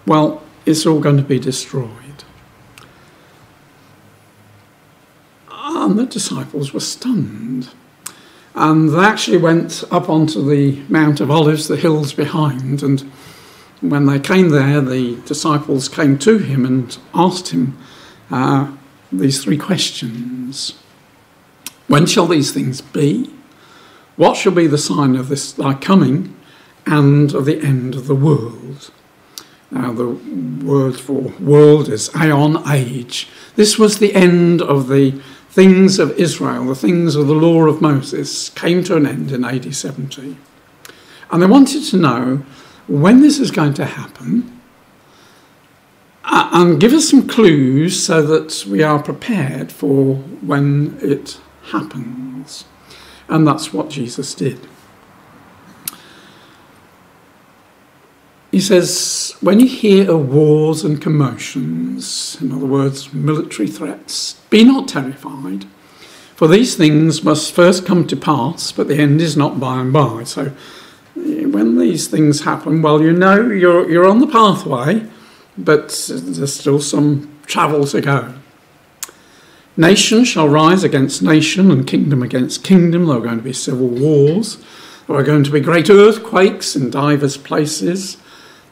Well, 0.05 0.43
it's 0.65 0.85
all 0.85 0.99
going 0.99 1.17
to 1.17 1.23
be 1.23 1.39
destroyed. 1.39 2.06
And 5.87 5.97
the 5.97 6.05
disciples 6.05 6.73
were 6.73 6.81
stunned. 6.81 7.69
And 8.53 8.89
they 8.89 8.99
actually 8.99 9.37
went 9.37 9.85
up 9.89 10.09
onto 10.09 10.45
the 10.45 10.81
Mount 10.89 11.21
of 11.21 11.31
Olives, 11.31 11.69
the 11.69 11.77
hills 11.77 12.11
behind. 12.11 12.83
And 12.83 13.09
when 13.79 14.05
they 14.05 14.19
came 14.19 14.49
there, 14.49 14.81
the 14.81 15.15
disciples 15.25 15.87
came 15.87 16.17
to 16.19 16.39
him 16.39 16.65
and 16.65 16.97
asked 17.13 17.51
him 17.51 17.77
uh, 18.29 18.69
these 19.13 19.41
three 19.41 19.57
questions 19.57 20.73
When 21.87 22.05
shall 22.05 22.27
these 22.27 22.51
things 22.51 22.81
be? 22.81 23.33
What 24.17 24.35
shall 24.35 24.51
be 24.51 24.67
the 24.67 24.77
sign 24.77 25.15
of 25.15 25.29
this 25.29 25.53
thy 25.53 25.73
coming 25.73 26.35
and 26.85 27.33
of 27.33 27.45
the 27.45 27.61
end 27.61 27.95
of 27.95 28.07
the 28.07 28.15
world? 28.15 28.91
Now, 29.71 29.93
the 29.93 30.09
word 30.09 30.99
for 30.99 31.33
world 31.39 31.87
is 31.87 32.13
aeon, 32.13 32.57
age. 32.69 33.29
This 33.55 33.79
was 33.79 33.99
the 33.99 34.13
end 34.13 34.61
of 34.61 34.89
the 34.89 35.21
things 35.57 35.97
of 35.97 36.11
Israel, 36.19 36.65
the 36.65 36.75
things 36.75 37.15
of 37.15 37.25
the 37.25 37.33
law 37.33 37.63
of 37.65 37.81
Moses, 37.81 38.49
came 38.49 38.83
to 38.83 38.95
an 38.95 39.07
end 39.07 39.31
in 39.31 39.43
AD 39.43 39.73
70. 39.73 40.37
And 41.31 41.41
they 41.41 41.47
wanted 41.47 41.83
to 41.85 41.97
know 41.97 42.43
when 42.85 43.21
this 43.21 43.39
is 43.39 43.49
going 43.49 43.73
to 43.73 43.85
happen 43.85 44.61
and 46.23 46.79
give 46.79 46.93
us 46.93 47.09
some 47.09 47.27
clues 47.27 48.05
so 48.05 48.21
that 48.21 48.67
we 48.69 48.83
are 48.83 49.01
prepared 49.01 49.71
for 49.71 50.17
when 50.45 50.95
it 51.01 51.39
happens. 51.71 52.65
And 53.27 53.47
that's 53.47 53.73
what 53.73 53.89
Jesus 53.89 54.35
did. 54.35 54.59
He 58.57 58.61
says, 58.61 59.35
when 59.39 59.59
you 59.59 59.67
hear 59.67 60.09
of 60.09 60.33
wars 60.33 60.83
and 60.83 60.99
commotions, 60.99 62.39
in 62.41 62.51
other 62.51 62.65
words, 62.65 63.13
military 63.13 63.67
threats, 63.67 64.33
be 64.49 64.63
not 64.63 64.87
terrified, 64.87 65.65
for 66.35 66.47
these 66.47 66.75
things 66.75 67.23
must 67.23 67.53
first 67.53 67.85
come 67.85 68.07
to 68.07 68.15
pass, 68.15 68.71
but 68.71 68.87
the 68.87 68.97
end 68.97 69.21
is 69.21 69.37
not 69.37 69.59
by 69.59 69.79
and 69.79 69.93
by. 69.93 70.23
So 70.23 70.53
eh, 71.17 71.45
when 71.45 71.77
these 71.77 72.07
things 72.07 72.45
happen, 72.45 72.81
well, 72.81 72.99
you 72.99 73.13
know 73.13 73.47
you're, 73.47 73.87
you're 73.91 74.07
on 74.07 74.21
the 74.21 74.25
pathway, 74.25 75.07
but 75.55 75.89
there's 76.09 76.55
still 76.55 76.81
some 76.81 77.39
travel 77.45 77.85
to 77.85 78.01
go. 78.01 78.33
Nation 79.77 80.25
shall 80.25 80.49
rise 80.49 80.83
against 80.83 81.21
nation 81.21 81.69
and 81.69 81.85
kingdom 81.85 82.23
against 82.23 82.63
kingdom. 82.63 83.05
There 83.05 83.17
are 83.17 83.21
going 83.21 83.37
to 83.37 83.43
be 83.43 83.53
civil 83.53 83.87
wars. 83.87 84.57
There 85.05 85.15
are 85.15 85.21
going 85.21 85.43
to 85.43 85.51
be 85.51 85.59
great 85.59 85.91
earthquakes 85.91 86.75
in 86.75 86.89
divers 86.89 87.37
places. 87.37 88.17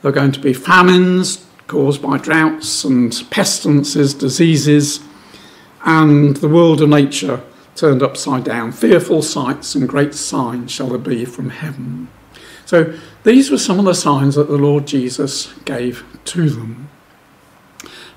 There 0.05 0.11
are 0.11 0.13
going 0.13 0.33
to 0.33 0.39
be 0.39 0.53
famines 0.53 1.43
caused 1.65 1.99
by 1.99 2.19
droughts 2.19 2.83
and 2.83 3.11
pestilences, 3.31 4.13
diseases, 4.13 4.99
and 5.83 6.37
the 6.37 6.47
world 6.47 6.83
of 6.83 6.89
nature 6.89 7.41
turned 7.75 8.03
upside 8.03 8.43
down. 8.43 8.71
Fearful 8.71 9.23
sights 9.23 9.73
and 9.73 9.89
great 9.89 10.13
signs 10.13 10.69
shall 10.69 10.89
there 10.89 10.99
be 10.99 11.25
from 11.25 11.49
heaven. 11.49 12.07
So 12.67 12.95
these 13.23 13.49
were 13.49 13.57
some 13.57 13.79
of 13.79 13.85
the 13.85 13.95
signs 13.95 14.35
that 14.35 14.47
the 14.47 14.59
Lord 14.59 14.85
Jesus 14.85 15.51
gave 15.65 16.03
to 16.25 16.51
them. 16.51 16.87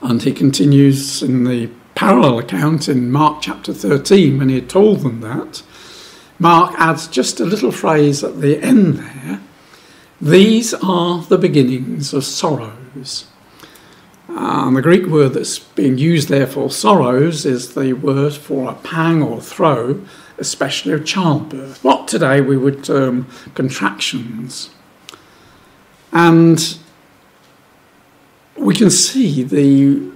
And 0.03 0.23
he 0.23 0.33
continues 0.33 1.23
in 1.23 1.45
the 1.45 1.71
parallel 1.95 2.41
account 2.41 2.91
in 2.91 3.11
Mark 3.11 3.41
chapter 3.41 3.73
13 3.73 4.37
when 4.37 4.51
he 4.51 4.57
had 4.57 4.69
told 4.69 5.01
them 5.01 5.23
that. 5.23 5.63
Mark 6.39 6.75
adds 6.77 7.09
just 7.09 7.41
a 7.41 7.47
little 7.47 7.73
phrase 7.73 8.23
at 8.23 8.43
the 8.43 8.63
end 8.63 8.97
there 8.99 9.41
these 10.21 10.75
are 10.75 11.23
the 11.23 11.39
beginnings 11.39 12.13
of 12.13 12.25
sorrows. 12.25 13.27
Um, 14.29 14.69
and 14.69 14.77
the 14.77 14.83
Greek 14.83 15.07
word 15.07 15.31
that's 15.31 15.59
being 15.59 15.97
used 15.97 16.29
there 16.29 16.47
for 16.47 16.71
sorrows 16.71 17.47
is 17.47 17.75
the 17.75 17.93
word 17.95 18.35
for 18.35 18.71
a 18.71 18.75
pang 18.75 19.23
or 19.23 19.41
throe, 19.41 20.05
especially 20.39 20.93
of 20.93 21.05
childbirth, 21.05 21.83
what 21.83 22.07
today 22.09 22.41
we 22.41 22.57
would 22.57 22.85
term 22.85 23.27
contractions. 23.55 24.71
And 26.13 26.79
we 28.57 28.75
can 28.75 28.91
see 28.91 29.43
the 29.43 30.11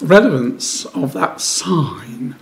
relevance 0.00 0.84
of 0.86 1.12
that 1.12 1.40
sign 1.40 2.36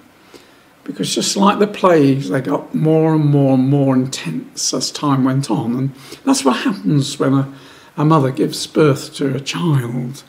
because 0.89 1.15
just 1.15 1.37
like 1.37 1.59
the 1.59 1.67
plagues, 1.67 2.31
they 2.31 2.41
got 2.41 2.75
more 2.75 3.15
and 3.15 3.27
more 3.27 3.55
and 3.55 3.69
more 3.69 3.95
intense 3.95 4.73
as 4.73 4.91
time 4.91 5.23
went 5.23 5.51
on. 5.51 5.77
And 5.77 5.95
that's 6.25 6.47
what 6.47 6.57
happens 6.57 7.19
when 7.19 7.35
a, 7.35 7.53
a 7.99 8.07
mother 8.07 8.31
gives 8.33 8.67
birth 8.67 9.13
to 9.17 9.37
a 9.37 9.39
child. 9.39 10.23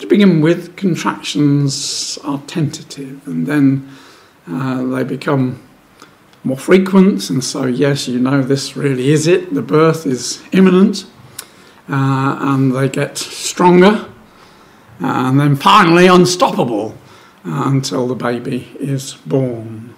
To 0.00 0.06
begin 0.08 0.40
with, 0.40 0.74
contractions 0.74 2.18
are 2.24 2.40
tentative 2.48 3.24
and 3.28 3.46
then 3.46 3.88
uh, 4.48 4.82
they 4.82 5.04
become 5.04 5.62
more 6.42 6.58
frequent. 6.58 7.30
And 7.30 7.44
so, 7.44 7.66
yes, 7.66 8.08
you 8.08 8.18
know, 8.18 8.42
this 8.42 8.76
really 8.76 9.12
is 9.12 9.28
it. 9.28 9.54
The 9.54 9.62
birth 9.62 10.06
is 10.06 10.42
imminent. 10.50 11.06
Uh, 11.88 12.36
and 12.40 12.74
they 12.74 12.88
get 12.88 13.16
stronger. 13.16 14.08
And 14.98 15.38
then 15.38 15.54
finally, 15.54 16.08
unstoppable 16.08 16.96
until 17.46 18.08
the 18.08 18.14
baby 18.14 18.68
is 18.80 19.14
born. 19.26 19.94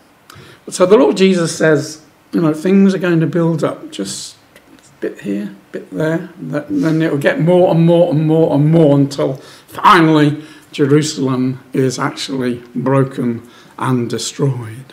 So 0.68 0.84
the 0.84 0.98
Lord 0.98 1.16
Jesus 1.16 1.56
says, 1.56 2.04
you 2.32 2.42
know, 2.42 2.52
things 2.52 2.94
are 2.94 2.98
going 2.98 3.20
to 3.20 3.26
build 3.26 3.64
up 3.64 3.90
just 3.90 4.37
a 4.76 5.00
bit 5.00 5.20
here, 5.22 5.44
a 5.44 5.72
bit 5.72 5.90
there, 5.90 6.30
then 6.38 7.00
it 7.00 7.11
will 7.11 7.18
get 7.18 7.40
more 7.40 7.70
and 7.70 7.87
more 7.87 8.12
and 8.12 8.26
more 8.26 8.54
and 8.54 8.70
more 8.70 8.96
until 8.96 9.34
finally 9.66 10.44
Jerusalem 10.72 11.64
is 11.72 11.98
actually 11.98 12.62
broken 12.74 13.48
and 13.78 14.11
destroyed. 14.11 14.92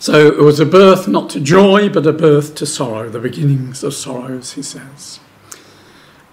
So 0.00 0.26
it 0.26 0.38
was 0.38 0.58
a 0.58 0.66
birth 0.66 1.06
not 1.06 1.30
to 1.30 1.40
joy, 1.40 1.88
but 1.88 2.06
a 2.06 2.12
birth 2.12 2.56
to 2.56 2.66
sorrow, 2.66 3.08
the 3.08 3.20
beginnings 3.20 3.84
of 3.84 3.94
sorrows, 3.94 4.54
he 4.54 4.62
says. 4.62 5.20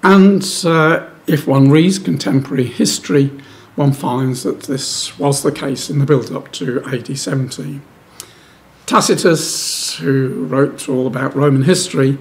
And 0.01 0.43
uh, 0.65 1.07
if 1.27 1.45
one 1.45 1.69
reads 1.69 1.99
contemporary 1.99 2.65
history, 2.65 3.31
one 3.77 3.93
finds 3.93 4.43
that 4.43 4.63
this 4.63 5.17
was 5.17 5.43
the 5.43 5.51
case 5.51 5.89
in 5.89 5.99
the 5.99 6.05
build 6.05 6.31
up 6.31 6.51
to 6.51 6.83
AD 6.85 7.17
70. 7.17 7.79
Tacitus, 8.85 9.95
who 9.97 10.45
wrote 10.45 10.89
all 10.89 11.07
about 11.07 11.35
Roman 11.35 11.63
history, 11.63 12.17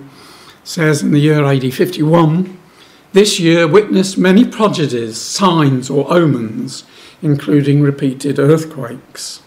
says 0.62 1.02
in 1.02 1.10
the 1.10 1.18
year 1.18 1.44
AD 1.44 1.74
51 1.74 2.56
this 3.16 3.40
year 3.40 3.66
witnessed 3.66 4.18
many 4.18 4.44
prodigies, 4.44 5.16
signs, 5.18 5.88
or 5.88 6.12
omens, 6.12 6.84
including 7.22 7.80
repeated 7.80 8.38
earthquakes. 8.38 9.40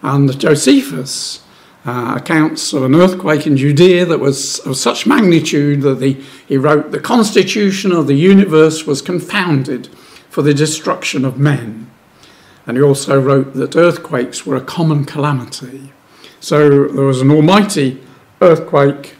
And 0.00 0.40
Josephus 0.40 1.42
uh, 1.84 2.14
accounts 2.16 2.72
of 2.72 2.84
an 2.84 2.94
earthquake 2.94 3.46
in 3.46 3.58
Judea 3.58 4.06
that 4.06 4.20
was 4.20 4.60
of 4.60 4.78
such 4.78 5.06
magnitude 5.06 5.82
that 5.82 6.00
the, 6.00 6.14
he 6.46 6.56
wrote, 6.56 6.90
The 6.90 6.98
constitution 6.98 7.92
of 7.92 8.06
the 8.06 8.14
universe 8.14 8.86
was 8.86 9.02
confounded 9.02 9.90
for 10.30 10.42
the 10.42 10.54
destruction 10.54 11.24
of 11.24 11.38
men. 11.38 11.90
And 12.66 12.76
he 12.76 12.82
also 12.82 13.20
wrote 13.20 13.54
that 13.54 13.76
earthquakes 13.76 14.44
were 14.44 14.56
a 14.56 14.60
common 14.60 15.04
calamity. 15.04 15.92
So 16.40 16.88
there 16.88 17.04
was 17.04 17.20
an 17.22 17.30
almighty 17.30 18.00
earthquake 18.40 19.16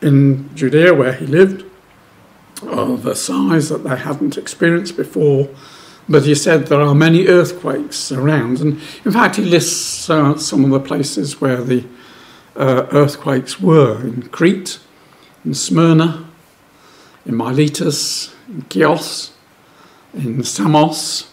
in 0.00 0.54
Judea 0.54 0.94
where 0.94 1.12
he 1.12 1.26
lived 1.26 1.64
of 2.62 3.06
a 3.06 3.16
size 3.16 3.68
that 3.68 3.84
they 3.84 3.96
hadn't 3.96 4.38
experienced 4.38 4.96
before. 4.96 5.48
But 6.08 6.24
he 6.24 6.34
said 6.34 6.66
there 6.66 6.80
are 6.80 6.94
many 6.94 7.26
earthquakes 7.26 8.12
around. 8.12 8.60
And 8.60 8.80
in 9.04 9.12
fact, 9.12 9.36
he 9.36 9.44
lists 9.44 10.08
uh, 10.08 10.36
some 10.36 10.64
of 10.64 10.70
the 10.70 10.80
places 10.80 11.40
where 11.40 11.62
the 11.62 11.84
uh, 12.56 12.86
earthquakes 12.92 13.60
were 13.60 14.00
in 14.00 14.28
Crete, 14.28 14.78
in 15.44 15.54
Smyrna, 15.54 16.28
in 17.24 17.36
Miletus, 17.36 18.34
in 18.48 18.64
Chios, 18.68 19.31
in 20.14 20.42
Samos, 20.44 21.30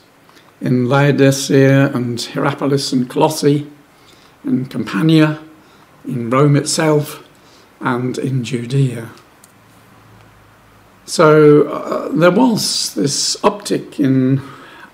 in 0.61 0.87
Laodicea 0.87 1.93
and 1.93 2.19
Hierapolis 2.19 2.93
and 2.93 3.09
Colossae, 3.09 3.67
in 4.43 4.65
Campania, 4.65 5.39
in 6.05 6.29
Rome 6.29 6.55
itself, 6.55 7.27
and 7.79 8.17
in 8.17 8.43
Judea. 8.43 9.09
So 11.05 11.67
uh, 11.67 12.09
there 12.09 12.31
was 12.31 12.93
this 12.93 13.35
uptick 13.37 13.99
in 13.99 14.41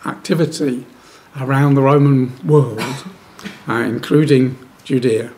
activity 0.05 0.85
around 1.39 1.73
the 1.73 1.81
Roman 1.81 2.31
world, 2.45 2.81
uh, 3.67 3.73
including 3.73 4.57
Judea, 4.83 5.33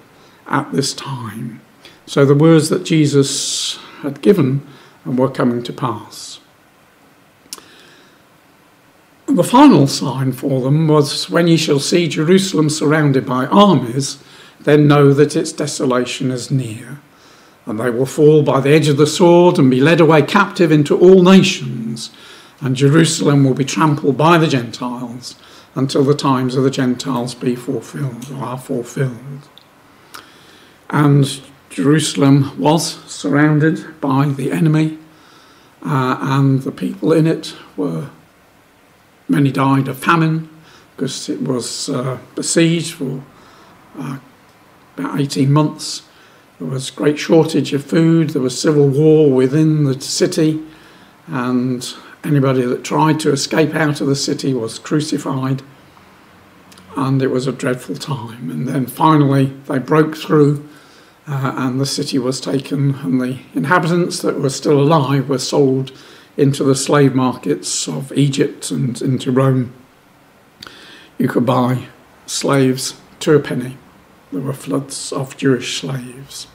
at 0.45 0.71
this 0.71 0.93
time. 0.93 1.61
So 2.05 2.25
the 2.25 2.35
words 2.35 2.69
that 2.69 2.85
Jesus 2.85 3.77
had 4.01 4.21
given 4.21 4.65
were 5.05 5.29
coming 5.29 5.63
to 5.63 5.73
pass. 5.73 6.26
The 9.37 9.43
final 9.43 9.85
sign 9.85 10.31
for 10.31 10.61
them 10.61 10.87
was 10.87 11.29
when 11.29 11.47
ye 11.47 11.57
shall 11.57 11.77
see 11.77 12.07
Jerusalem 12.07 12.71
surrounded 12.71 13.27
by 13.27 13.45
armies, 13.45 14.17
then 14.59 14.87
know 14.87 15.13
that 15.13 15.35
its 15.35 15.51
desolation 15.51 16.31
is 16.31 16.49
near 16.49 17.01
and 17.67 17.79
they 17.79 17.91
will 17.91 18.07
fall 18.07 18.41
by 18.41 18.61
the 18.61 18.71
edge 18.71 18.87
of 18.87 18.97
the 18.97 19.05
sword 19.05 19.59
and 19.59 19.69
be 19.69 19.79
led 19.79 19.99
away 19.99 20.23
captive 20.23 20.71
into 20.71 20.97
all 20.97 21.21
nations, 21.21 22.09
and 22.61 22.75
Jerusalem 22.75 23.43
will 23.43 23.53
be 23.53 23.63
trampled 23.63 24.17
by 24.17 24.39
the 24.39 24.47
Gentiles 24.47 25.35
until 25.75 26.03
the 26.03 26.15
times 26.15 26.55
of 26.55 26.63
the 26.63 26.71
Gentiles 26.71 27.35
be 27.35 27.55
fulfilled 27.55 28.31
or 28.31 28.43
are 28.43 28.57
fulfilled. 28.57 29.47
And 30.89 31.41
Jerusalem 31.69 32.59
was 32.59 33.03
surrounded 33.05 34.01
by 34.01 34.29
the 34.29 34.51
enemy, 34.51 34.97
uh, 35.83 36.17
and 36.21 36.63
the 36.63 36.71
people 36.71 37.13
in 37.13 37.27
it 37.27 37.55
were 37.75 38.09
many 39.27 39.51
died 39.51 39.87
of 39.87 39.97
famine 39.97 40.49
because 40.95 41.29
it 41.29 41.41
was 41.41 41.89
uh, 41.89 42.17
besieged 42.35 42.93
for 42.93 43.23
uh, 43.97 44.19
about 44.95 45.19
18 45.19 45.51
months 45.51 46.03
there 46.59 46.67
was 46.67 46.89
great 46.89 47.19
shortage 47.19 47.71
of 47.73 47.85
food, 47.85 48.31
there 48.31 48.41
was 48.41 48.59
civil 48.59 48.87
war 48.87 49.31
within 49.31 49.83
the 49.83 50.01
city, 50.01 50.59
and 51.27 51.93
anybody 52.23 52.63
that 52.63 52.83
tried 52.83 53.19
to 53.19 53.31
escape 53.31 53.75
out 53.75 54.01
of 54.01 54.07
the 54.07 54.15
city 54.15 54.55
was 54.55 54.79
crucified. 54.79 55.61
And 56.95 57.21
it 57.21 57.27
was 57.27 57.45
a 57.45 57.51
dreadful 57.51 57.95
time. 57.95 58.49
And 58.49 58.67
then 58.67 58.87
finally, 58.87 59.53
they 59.67 59.77
broke 59.77 60.17
through, 60.17 60.67
uh, 61.27 61.53
and 61.55 61.79
the 61.79 61.85
city 61.85 62.17
was 62.17 62.41
taken, 62.41 62.95
and 62.95 63.21
the 63.21 63.37
inhabitants 63.53 64.23
that 64.23 64.39
were 64.39 64.49
still 64.49 64.81
alive 64.81 65.29
were 65.29 65.37
sold 65.37 65.91
into 66.37 66.63
the 66.63 66.75
slave 66.75 67.15
markets 67.15 67.87
of 67.87 68.11
Egypt 68.13 68.71
and 68.71 69.01
into 69.01 69.31
Rome. 69.31 69.73
You 71.17 71.27
could 71.27 71.45
buy 71.45 71.87
slaves 72.25 72.99
to 73.19 73.35
a 73.35 73.39
penny 73.39 73.77
there 74.31 74.41
were 74.41 74.53
floods 74.53 75.11
of 75.11 75.37
Jewish 75.37 75.79
slaves. 75.79 76.47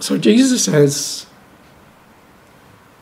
So 0.00 0.18
Jesus 0.18 0.64
says, 0.64 1.26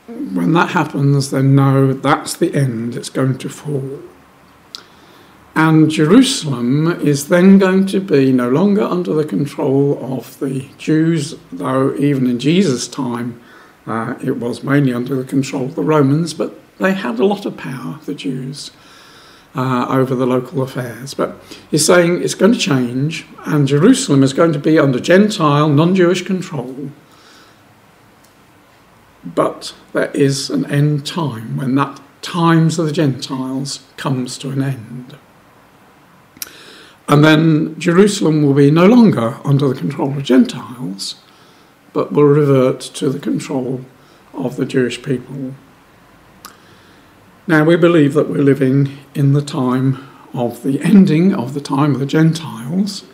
when 0.07 0.53
that 0.53 0.71
happens, 0.71 1.31
then 1.31 1.55
know 1.55 1.93
that's 1.93 2.37
the 2.37 2.55
end, 2.55 2.97
it's 2.97 3.09
going 3.09 3.39
to 3.39 3.49
fall. 3.49 4.01
And 5.55 5.91
Jerusalem 5.91 6.89
is 7.01 7.29
then 7.29 7.59
going 7.59 7.87
to 7.87 8.01
be 8.01 8.33
no 8.33 8.49
longer 8.49 8.83
under 8.83 9.13
the 9.13 9.25
control 9.25 9.99
of 10.17 10.39
the 10.41 10.69
Jews, 10.79 11.35
though 11.53 11.95
even 11.97 12.27
in 12.27 12.39
Jesus' 12.39 12.89
time 12.89 13.41
uh, 13.87 14.15
it 14.23 14.39
was 14.39 14.63
mainly 14.63 14.93
under 14.93 15.15
the 15.17 15.25
control 15.25 15.65
of 15.65 15.75
the 15.75 15.83
Romans, 15.83 16.35
but 16.35 16.55
they 16.79 16.93
had 16.93 17.19
a 17.19 17.27
lot 17.27 17.47
of 17.47 17.57
power, 17.57 17.99
the 18.05 18.15
Jews 18.15 18.71
uh, 19.55 19.87
over 19.89 20.15
the 20.15 20.27
local 20.27 20.63
affairs. 20.63 21.15
But 21.15 21.37
he's 21.71 21.85
saying 21.85 22.23
it's 22.23 22.35
going 22.35 22.53
to 22.53 22.59
change, 22.59 23.27
and 23.45 23.69
Jerusalem 23.69 24.23
is 24.23 24.33
going 24.33 24.53
to 24.53 24.59
be 24.59 24.79
under 24.79 25.01
Gentile, 25.01 25.69
non 25.69 25.95
Jewish 25.95 26.23
control. 26.23 26.91
But 29.25 29.75
there 29.93 30.11
is 30.11 30.51
an 30.51 30.67
end 30.67 31.07
time 31.07 31.57
when 31.57 31.75
that 31.77 32.01
times 32.23 32.79
of 32.79 32.87
the 32.87 32.93
Gentiles 32.93 33.85
comes 33.97 34.39
to 34.39 34.51
an 34.51 34.63
end. 34.63 35.17
And 37.09 37.25
then 37.25 37.79
Jerusalem 37.79 38.43
will 38.43 38.55
be 38.55 38.71
no 38.71 38.87
longer 38.87 39.39
under 39.45 39.69
the 39.69 39.75
control 39.75 40.17
of 40.17 40.23
Gentiles, 40.23 41.17
but 41.93 42.13
will 42.13 42.25
revert 42.25 42.81
to 42.81 43.11
the 43.11 43.19
control 43.19 43.85
of 44.35 44.57
the 44.57 44.67
Jewish 44.67 45.03
people. 45.03 45.55
Now, 47.47 47.65
we 47.65 47.77
believe 47.77 48.15
that 48.15 48.29
we're 48.29 48.43
living 48.43 48.99
in 49.15 49.33
the 49.33 49.43
time 49.43 50.09
of 50.33 50.63
the 50.63 50.81
ending 50.81 51.35
of 51.35 51.55
the 51.55 51.61
time 51.61 51.95
of 51.95 52.01
the 52.01 52.07
Gentiles. 52.07 53.05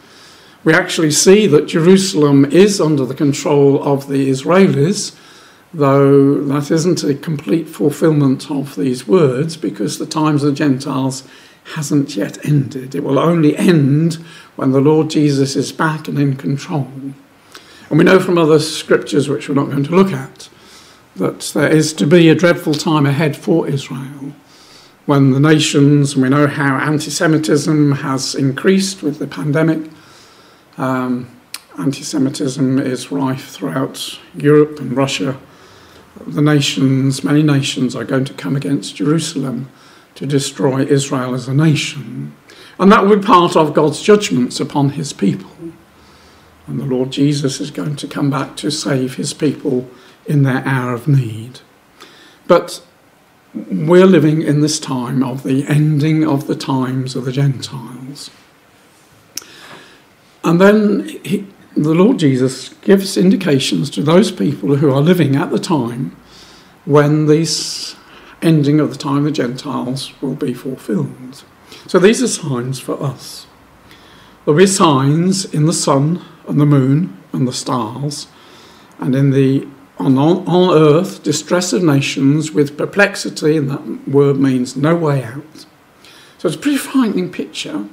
We 0.65 0.75
actually 0.75 1.11
see 1.13 1.47
that 1.47 1.67
Jerusalem 1.67 2.45
is 2.45 2.81
under 2.81 3.05
the 3.05 3.15
control 3.15 3.83
of 3.83 4.09
the 4.09 4.29
Israelis, 4.29 5.17
though 5.73 6.43
that 6.45 6.71
isn't 6.71 7.05
a 7.05 7.15
complete 7.15 7.69
fulfillment 7.69 8.51
of 8.51 8.77
these 8.77 9.07
words 9.07 9.57
because 9.57 9.99
the 9.99 10.07
times 10.07 10.43
of 10.43 10.51
the 10.51 10.57
Gentiles 10.57 11.27
hasn't 11.75 12.17
yet 12.17 12.45
ended. 12.45 12.95
It 12.95 13.05
will 13.05 13.19
only 13.19 13.57
end 13.57 14.15
when 14.57 14.73
the 14.73 14.81
Lord 14.81 15.11
Jesus 15.11 15.57
is 15.57 15.73
back 15.73 16.09
and 16.09 16.19
in 16.19 16.37
control. 16.37 16.91
And 17.91 17.99
we 17.99 18.05
know 18.05 18.21
from 18.21 18.39
other 18.39 18.59
scriptures, 18.59 19.29
which 19.29 19.49
we're 19.49 19.55
not 19.55 19.71
going 19.71 19.85
to 19.85 19.95
look 19.95 20.13
at, 20.13 20.49
that 21.17 21.41
there 21.55 21.71
is 21.71 21.93
to 21.95 22.07
be 22.07 22.29
a 22.29 22.35
dreadful 22.35 22.75
time 22.75 23.07
ahead 23.07 23.37
for 23.37 23.67
Israel 23.67 24.35
when 25.07 25.31
the 25.31 25.41
nations, 25.41 26.13
and 26.13 26.23
we 26.23 26.29
know 26.29 26.47
how 26.47 26.77
anti 26.77 27.11
Semitism 27.11 27.93
has 27.93 28.35
increased 28.35 29.03
with 29.03 29.19
the 29.19 29.27
pandemic. 29.27 29.91
Um, 30.77 31.31
anti 31.79 32.03
Semitism 32.03 32.79
is 32.79 33.11
rife 33.11 33.49
throughout 33.49 34.19
Europe 34.35 34.79
and 34.81 34.95
Russia. 34.95 35.39
The 36.27 36.43
nations, 36.43 37.25
many 37.25 37.43
nations, 37.43 37.97
are 37.97 38.05
going 38.05 38.27
to 38.27 38.35
come 38.35 38.55
against 38.55 38.97
Jerusalem 38.97 39.71
to 40.17 40.27
destroy 40.27 40.85
Israel 40.85 41.35
as 41.35 41.49
a 41.49 41.55
nation. 41.55 42.35
And 42.79 42.93
that 42.93 43.07
will 43.07 43.17
be 43.17 43.27
part 43.27 43.57
of 43.57 43.73
God's 43.73 44.03
judgments 44.03 44.61
upon 44.61 44.91
his 44.91 45.15
people. 45.15 45.51
And 46.69 46.79
the 46.79 46.85
Lord 46.85 47.11
Jesus 47.11 47.61
is 47.61 47.71
going 47.71 47.97
to 47.97 48.07
come 48.07 48.31
back 48.31 48.57
to 48.59 48.71
save 48.71 49.17
his 49.17 49.33
people 49.33 49.89
in 50.27 50.43
their 50.43 50.63
hour 50.67 50.93
of 50.93 51.09
need. 51.09 51.61
But 52.47 52.83
we're 53.55 54.07
living 54.07 54.43
in 54.43 54.61
this 54.61 54.79
time 54.79 55.23
of 55.23 55.43
the 55.43 55.67
ending 55.67 56.27
of 56.27 56.47
the 56.47 56.55
times 56.55 57.17
of 57.17 57.25
the 57.25 57.33
Gentiles. 57.33 58.31
And 60.45 60.61
then 60.61 61.09
he, 61.25 61.47
the 61.75 61.95
Lord 61.95 62.19
Jesus 62.19 62.71
gives 62.83 63.17
indications 63.17 63.89
to 63.91 64.03
those 64.03 64.31
people 64.31 64.77
who 64.77 64.93
are 64.93 65.01
living 65.01 65.37
at 65.37 65.51
the 65.51 65.59
time 65.59 66.17
when 66.85 67.27
this 67.27 67.97
ending 68.43 68.81
of 68.81 68.91
the 68.91 68.97
time 68.97 69.19
of 69.19 69.25
the 69.25 69.31
Gentiles 69.31 70.13
will 70.21 70.35
be 70.35 70.55
fulfilled. 70.55 71.45
So 71.87 71.99
these 71.99 72.23
are 72.23 72.29
signs 72.29 72.79
for 72.79 73.03
us. 73.03 73.47
There'll 74.45 74.59
be 74.59 74.67
signs 74.67 75.45
in 75.45 75.67
the 75.67 75.73
sun 75.73 76.25
and 76.49 76.61
the 76.61 76.67
moon 76.67 77.17
and 77.33 77.47
the 77.47 77.53
stars, 77.53 78.27
and 78.99 79.15
in 79.15 79.31
the 79.31 79.67
on, 79.99 80.17
on 80.17 80.77
earth 80.77 81.23
distress 81.23 81.73
of 81.73 81.83
nations 81.83 82.53
with 82.53 82.79
perplexity, 82.79 83.57
and 83.57 83.71
that 83.71 84.09
word 84.09 84.39
means 84.39 84.77
no 84.77 84.95
way 84.95 85.23
out. 85.23 85.67
So 86.39 86.49
it's 86.49 86.57
a 86.57 86.61
pretty 86.61 86.79
frightening 86.79 87.31
picture. 87.31 87.87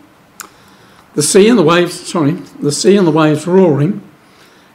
The 1.15 1.23
sea 1.23 1.49
and 1.49 1.57
the 1.57 1.63
waves, 1.63 2.07
sorry, 2.07 2.33
the 2.59 2.71
sea 2.71 2.95
and 2.95 3.07
the 3.07 3.11
waves 3.11 3.47
roaring, 3.47 4.01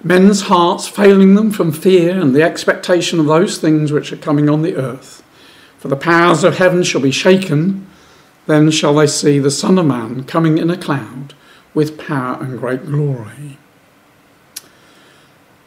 men's 0.02 0.42
hearts 0.42 0.88
failing 0.88 1.34
them 1.34 1.50
from 1.50 1.70
fear 1.70 2.18
and 2.18 2.34
the 2.34 2.42
expectation 2.42 3.20
of 3.20 3.26
those 3.26 3.58
things 3.58 3.92
which 3.92 4.12
are 4.12 4.16
coming 4.16 4.48
on 4.48 4.62
the 4.62 4.74
earth. 4.74 5.22
For 5.78 5.88
the 5.88 5.96
powers 5.96 6.42
of 6.42 6.58
heaven 6.58 6.82
shall 6.82 7.00
be 7.00 7.10
shaken, 7.10 7.86
then 8.46 8.70
shall 8.70 8.94
they 8.94 9.06
see 9.06 9.38
the 9.38 9.50
Son 9.50 9.78
of 9.78 9.86
Man 9.86 10.24
coming 10.24 10.58
in 10.58 10.70
a 10.70 10.76
cloud 10.76 11.34
with 11.74 11.98
power 11.98 12.42
and 12.42 12.58
great 12.58 12.86
glory. 12.86 13.59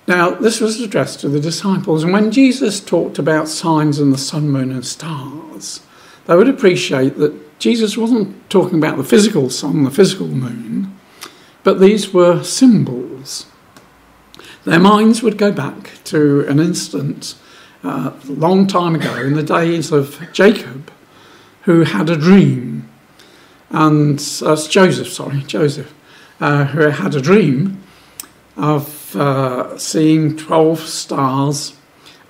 Now, 0.06 0.32
this 0.32 0.60
was 0.60 0.82
addressed 0.82 1.22
to 1.22 1.30
the 1.30 1.40
disciples, 1.40 2.04
and 2.04 2.12
when 2.12 2.32
Jesus 2.32 2.82
talked 2.82 3.20
about 3.20 3.48
signs 3.48 4.00
in 4.00 4.12
the 4.12 4.18
sun, 4.18 4.50
moon, 4.50 4.72
and 4.72 4.86
stars, 4.86 5.80
they 6.26 6.36
would 6.36 6.50
appreciate 6.50 7.18
that 7.18 7.60
Jesus 7.60 7.98
wasn't 7.98 8.50
talking 8.50 8.78
about 8.78 8.98
the 8.98 9.04
physical 9.06 9.50
sun, 9.50 9.86
the 9.86 9.92
physical 9.92 10.28
moon, 10.28 10.94
but 11.64 11.80
these 11.80 12.14
were 12.14 12.44
symbols. 12.44 13.46
Their 14.66 14.80
minds 14.80 15.24
would 15.24 15.38
go 15.38 15.54
back 15.54 15.92
to 16.06 16.46
an 16.48 16.60
instant 16.60 17.36
uh, 17.84 18.12
long 18.26 18.68
time 18.68 18.96
ago 18.96 19.16
in 19.16 19.36
the 19.36 19.44
days 19.44 19.92
of 19.94 20.28
Jacob, 20.34 20.92
who 21.62 21.84
had 21.84 22.10
a 22.10 22.18
dream, 22.18 22.90
and 23.70 24.20
uh, 24.46 24.56
Joseph, 24.68 25.08
sorry, 25.08 25.44
Joseph, 25.44 25.94
uh, 26.42 26.66
who 26.66 26.82
had 26.90 27.16
a 27.16 27.22
dream 27.22 27.82
of 28.58 29.03
uh, 29.16 29.78
seeing 29.78 30.38
12 30.38 30.80
stars 30.80 31.76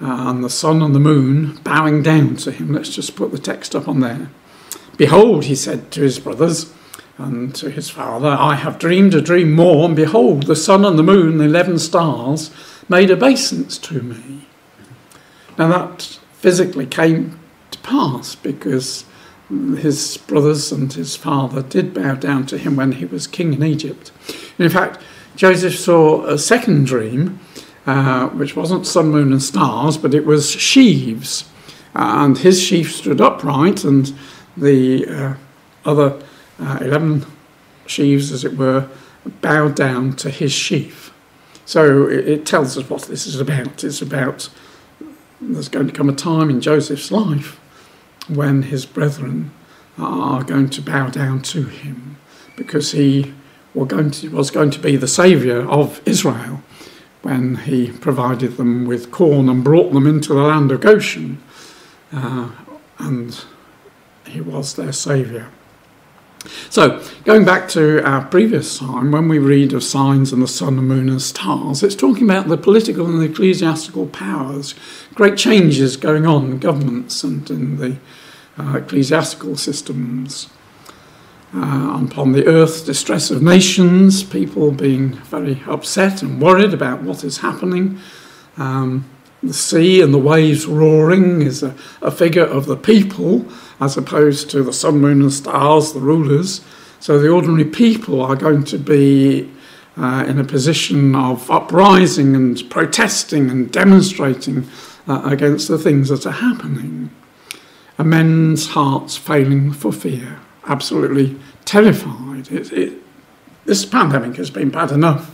uh, 0.02 0.30
and 0.30 0.44
the 0.44 0.50
sun 0.50 0.82
and 0.82 0.94
the 0.94 1.00
moon 1.00 1.58
bowing 1.64 2.04
down 2.04 2.36
to 2.38 2.52
him. 2.52 2.74
Let's 2.74 2.94
just 2.94 3.16
put 3.16 3.32
the 3.32 3.38
text 3.38 3.76
up 3.76 3.88
on 3.88 4.00
there. 4.00 4.30
Behold, 4.98 5.46
he 5.46 5.56
said 5.56 5.92
to 5.92 6.02
his 6.02 6.20
brothers 6.20 6.72
and 7.18 7.54
to 7.56 7.70
his 7.70 7.90
father, 7.90 8.30
I 8.30 8.56
have 8.56 8.80
dreamed 8.80 9.14
a 9.14 9.22
dream 9.22 9.54
more, 9.54 9.86
and 9.86 9.96
behold, 9.96 10.44
the 10.44 10.56
sun 10.56 10.84
and 10.84 10.98
the 10.98 11.04
moon, 11.04 11.38
the 11.38 11.46
11 11.46 11.80
stars, 11.80 12.52
made 12.90 13.12
obeisance 13.12 13.78
to 13.80 14.02
me. 14.02 14.48
Now 15.58 15.68
that 15.68 16.20
physically 16.34 16.86
came 16.86 17.40
to 17.72 17.80
pass 17.80 18.36
because 18.36 19.06
his 19.50 20.18
brothers 20.18 20.72
and 20.72 20.92
his 20.92 21.16
father 21.16 21.62
did 21.62 21.94
bow 21.94 22.16
down 22.16 22.46
to 22.48 22.58
him 22.58 22.76
when 22.76 22.94
he 22.94 23.06
was 23.06 23.28
king 23.28 23.54
in 23.54 23.64
Egypt. 23.64 24.12
in 24.58 24.70
fact, 24.70 25.02
Joseph 25.36 25.78
saw 25.78 26.26
a 26.26 26.38
second 26.38 26.86
dream, 26.86 27.40
uh, 27.86 28.30
which 28.30 28.56
wasn't 28.56 28.86
sun, 28.86 29.10
moon, 29.10 29.32
and 29.32 29.42
stars, 29.42 29.98
but 29.98 30.14
it 30.14 30.26
was 30.26 30.52
sheaves. 30.52 31.50
And 31.96 32.38
his 32.38 32.62
sheaf 32.62 32.94
stood 32.94 33.22
upright, 33.22 33.84
and 33.84 34.14
the 34.56 35.08
uh, 35.08 35.34
other 35.86 36.22
uh, 36.60 36.80
11 36.82 37.26
sheaves, 37.86 38.32
as 38.32 38.46
it 38.46 38.58
were, 38.58 38.88
bowed 39.42 39.76
down 39.76 40.14
to 40.18 40.30
his 40.30 40.52
sheaf. 40.52 41.14
So 41.66 42.08
it, 42.08 42.28
it 42.28 42.46
tells 42.46 42.78
us 42.78 42.90
what 42.90 43.04
this 43.04 43.26
is 43.26 43.40
about. 43.40 43.84
It's 43.84 44.02
about 44.02 44.50
there's 45.42 45.70
going 45.70 45.88
to 45.88 45.94
come 45.94 46.10
a 46.10 46.14
time 46.14 46.50
in 46.50 46.62
Joseph's 46.62 47.12
life 47.12 47.60
when 48.28 48.64
his 48.64 48.86
brethren 48.86 49.52
are 49.98 50.44
going 50.44 50.70
to 50.70 50.82
bow 50.82 51.10
down 51.10 51.42
to 51.42 51.64
him 51.66 52.18
because 52.56 52.92
he 52.92 53.34
going 53.74 54.12
to, 54.12 54.30
was 54.30 54.52
going 54.52 54.72
to 54.72 54.80
be 54.80 54.96
the 54.96 55.08
saviour 55.08 55.70
of 55.70 56.02
Israel 56.06 56.62
when 57.24 57.56
he 57.56 57.92
provided 57.92 58.58
them 58.58 58.86
with 58.86 59.12
corn 59.12 59.50
and 59.50 59.64
brought 59.64 59.92
them 59.94 60.06
into 60.06 60.34
the 60.34 60.42
land 60.42 60.72
of 60.72 60.82
Goshen. 60.82 61.42
Uh, 62.12 62.52
and 63.00 63.44
he 64.28 64.42
was 64.42 64.76
their 64.76 64.92
saviour. 64.92 65.50
So, 66.70 67.02
going 67.24 67.46
back 67.46 67.70
to 67.70 68.04
our 68.04 68.26
previous 68.26 68.78
time, 68.78 69.12
when 69.12 69.30
we 69.30 69.40
read 69.40 69.72
of 69.72 69.82
signs 69.82 70.34
in 70.34 70.42
the 70.42 70.48
sun 70.48 70.78
and 70.78 70.88
moon 70.88 71.08
and 71.08 71.22
stars, 71.22 71.82
it's 71.82 71.96
talking 71.96 72.30
about 72.30 72.50
the 72.50 72.58
political 72.58 73.06
and 73.06 73.20
the 73.20 73.32
ecclesiastical 73.32 74.08
powers, 74.08 74.76
great 75.16 75.38
changes 75.38 75.96
going 75.96 76.26
on 76.26 76.52
in 76.52 76.60
governments 76.60 77.24
and 77.24 77.50
in 77.50 77.78
the 77.78 77.98
uh, 78.58 78.76
ecclesiastical 78.76 79.56
systems 79.56 80.50
uh, 81.56 82.04
upon 82.04 82.32
the 82.32 82.46
earth, 82.48 82.86
distress 82.86 83.30
of 83.30 83.44
nations, 83.44 84.24
people 84.24 84.72
being 84.72 85.14
very 85.26 85.62
upset 85.68 86.24
and 86.24 86.42
worried 86.42 86.74
about 86.74 87.04
what 87.04 87.24
is 87.24 87.38
happening. 87.38 88.00
Um, 88.58 89.10
the 89.44 89.54
sea 89.54 90.02
and 90.02 90.14
the 90.14 90.20
waves 90.20 90.66
roaring 90.66 91.42
is 91.42 91.62
a, 91.64 91.76
a, 92.02 92.10
figure 92.10 92.46
of 92.46 92.66
the 92.66 92.78
people 92.78 93.46
as 93.80 93.98
opposed 93.98 94.50
to 94.52 94.64
the 94.64 94.74
sun, 94.74 95.00
moon, 95.00 95.22
and 95.22 95.34
stars, 95.34 95.94
the 95.94 96.00
rulers. 96.00 96.62
So 97.00 97.20
the 97.20 97.30
ordinary 97.30 97.66
people 97.66 98.22
are 98.22 98.36
going 98.36 98.64
to 98.66 98.78
be 98.78 99.52
uh, 99.98 100.26
in 100.28 100.40
a 100.40 100.44
position 100.44 101.14
of 101.14 101.52
uprising 101.52 102.36
and 102.36 102.68
protesting 102.70 103.52
and 103.52 103.72
demonstrating 103.72 104.68
uh, 105.08 105.22
against 105.26 105.68
the 105.68 105.78
things 105.78 106.10
that 106.10 106.26
are 106.26 106.32
happening. 106.32 107.12
And 107.98 108.10
men's 108.10 108.70
hearts 108.70 109.18
failing 109.18 109.72
for 109.72 109.92
fear 109.92 110.40
absolutely 110.66 111.38
terrified. 111.66 112.52
It, 112.52 112.72
it, 112.72 112.94
this 113.66 113.86
pandemic 113.86 114.36
has 114.38 114.50
been 114.50 114.70
bad 114.70 114.92
enough, 114.92 115.34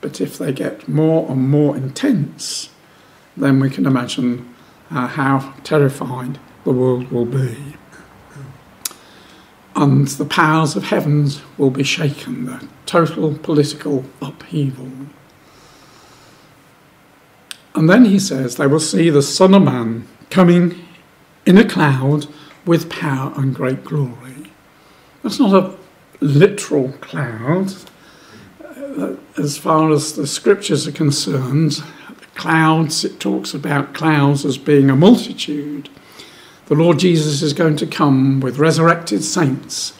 but 0.00 0.20
if 0.20 0.38
they 0.38 0.52
get 0.52 0.88
more 0.88 1.30
and 1.30 1.48
more 1.48 1.76
intense, 1.76 2.70
then 3.36 3.60
we 3.60 3.70
can 3.70 3.86
imagine 3.86 4.54
uh, 4.90 5.06
how 5.06 5.54
terrified 5.64 6.38
the 6.64 6.72
world 6.72 7.10
will 7.10 7.26
be. 7.26 7.76
And 9.76 10.06
the 10.06 10.24
powers 10.24 10.76
of 10.76 10.84
heavens 10.84 11.42
will 11.58 11.70
be 11.70 11.82
shaken, 11.82 12.46
the 12.46 12.68
total 12.86 13.36
political 13.36 14.04
upheaval. 14.22 14.90
And 17.74 17.90
then 17.90 18.04
he 18.04 18.20
says, 18.20 18.54
they 18.54 18.68
will 18.68 18.78
see 18.78 19.10
the 19.10 19.22
Son 19.22 19.52
of 19.52 19.62
Man 19.62 20.06
coming 20.30 20.86
in 21.44 21.58
a 21.58 21.68
cloud 21.68 22.28
with 22.66 22.90
power 22.90 23.32
and 23.36 23.54
great 23.54 23.84
glory. 23.84 24.50
That's 25.22 25.38
not 25.38 25.54
a 25.54 25.76
literal 26.20 26.92
cloud. 27.00 27.74
Uh, 28.62 29.16
as 29.36 29.58
far 29.58 29.90
as 29.90 30.14
the 30.14 30.26
scriptures 30.26 30.86
are 30.86 30.92
concerned, 30.92 31.82
clouds, 32.34 33.04
it 33.04 33.20
talks 33.20 33.54
about 33.54 33.94
clouds 33.94 34.44
as 34.44 34.58
being 34.58 34.90
a 34.90 34.96
multitude. 34.96 35.88
The 36.66 36.74
Lord 36.74 36.98
Jesus 36.98 37.42
is 37.42 37.52
going 37.52 37.76
to 37.76 37.86
come 37.86 38.40
with 38.40 38.58
resurrected 38.58 39.22
saints, 39.22 39.98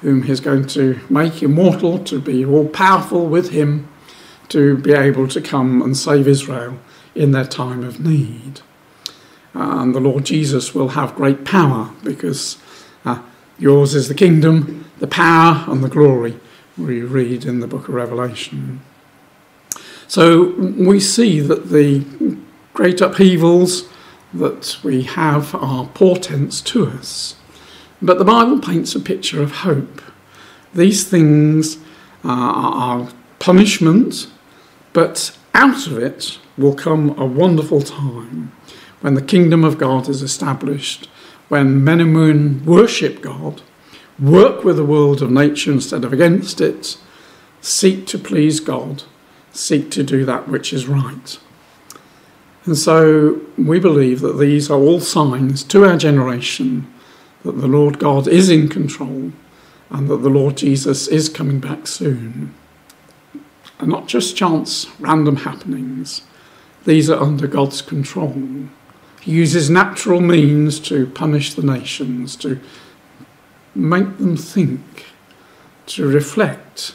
whom 0.00 0.22
he's 0.22 0.40
going 0.40 0.66
to 0.68 1.00
make 1.10 1.42
immortal, 1.42 1.98
to 2.04 2.20
be 2.20 2.44
all 2.44 2.68
powerful 2.68 3.26
with 3.26 3.50
him, 3.50 3.88
to 4.48 4.76
be 4.78 4.92
able 4.92 5.28
to 5.28 5.40
come 5.40 5.82
and 5.82 5.96
save 5.96 6.28
Israel 6.28 6.78
in 7.14 7.32
their 7.32 7.44
time 7.44 7.82
of 7.82 8.00
need. 8.00 8.60
And 9.58 9.94
the 9.94 10.00
Lord 10.00 10.24
Jesus 10.24 10.74
will 10.74 10.90
have 10.90 11.14
great 11.14 11.44
power 11.44 11.90
because 12.02 12.58
uh, 13.04 13.22
Yours 13.58 13.94
is 13.94 14.08
the 14.08 14.14
kingdom, 14.14 14.84
the 14.98 15.06
power, 15.06 15.64
and 15.68 15.82
the 15.82 15.88
glory, 15.88 16.38
we 16.76 17.00
read 17.00 17.46
in 17.46 17.60
the 17.60 17.66
book 17.66 17.88
of 17.88 17.94
Revelation. 17.94 18.82
So 20.06 20.50
we 20.50 21.00
see 21.00 21.40
that 21.40 21.70
the 21.70 22.04
great 22.74 23.00
upheavals 23.00 23.88
that 24.34 24.76
we 24.84 25.04
have 25.04 25.54
are 25.54 25.86
portents 25.86 26.60
to 26.62 26.86
us. 26.86 27.36
But 28.02 28.18
the 28.18 28.26
Bible 28.26 28.58
paints 28.58 28.94
a 28.94 29.00
picture 29.00 29.42
of 29.42 29.52
hope. 29.52 30.02
These 30.74 31.08
things 31.08 31.78
are 32.22 33.08
punishment, 33.38 34.28
but 34.92 35.36
out 35.54 35.86
of 35.86 35.96
it 35.96 36.38
will 36.58 36.74
come 36.74 37.18
a 37.18 37.24
wonderful 37.24 37.80
time 37.80 38.52
when 39.06 39.14
the 39.14 39.22
kingdom 39.22 39.62
of 39.62 39.78
God 39.78 40.08
is 40.08 40.20
established 40.20 41.08
when 41.46 41.84
men 41.84 42.00
and 42.00 42.12
women 42.12 42.64
worship 42.64 43.22
God, 43.22 43.62
work 44.18 44.64
with 44.64 44.78
the 44.78 44.84
world 44.84 45.22
of 45.22 45.30
nature 45.30 45.70
instead 45.70 46.02
of 46.02 46.12
against 46.12 46.60
it, 46.60 46.98
seek 47.60 48.08
to 48.08 48.18
please 48.18 48.58
God, 48.58 49.04
seek 49.52 49.92
to 49.92 50.02
do 50.02 50.24
that 50.24 50.48
which 50.48 50.72
is 50.72 50.88
right. 50.88 51.38
And 52.64 52.76
so 52.76 53.40
we 53.56 53.78
believe 53.78 54.22
that 54.22 54.40
these 54.40 54.68
are 54.72 54.80
all 54.80 54.98
signs 54.98 55.62
to 55.62 55.84
our 55.84 55.96
generation 55.96 56.92
that 57.44 57.60
the 57.60 57.68
Lord 57.68 58.00
God 58.00 58.26
is 58.26 58.50
in 58.50 58.68
control 58.68 59.30
and 59.88 60.08
that 60.08 60.16
the 60.16 60.28
Lord 60.28 60.56
Jesus 60.56 61.06
is 61.06 61.28
coming 61.28 61.60
back 61.60 61.86
soon. 61.86 62.52
And 63.78 63.88
not 63.88 64.08
just 64.08 64.36
chance, 64.36 64.88
random 64.98 65.36
happenings. 65.36 66.22
These 66.84 67.08
are 67.08 67.22
under 67.22 67.46
God's 67.46 67.82
control. 67.82 68.66
Uses 69.26 69.68
natural 69.68 70.20
means 70.20 70.78
to 70.80 71.06
punish 71.08 71.52
the 71.54 71.62
nations, 71.62 72.36
to 72.36 72.60
make 73.74 74.18
them 74.18 74.36
think 74.36 75.06
to 75.86 76.08
reflect, 76.08 76.94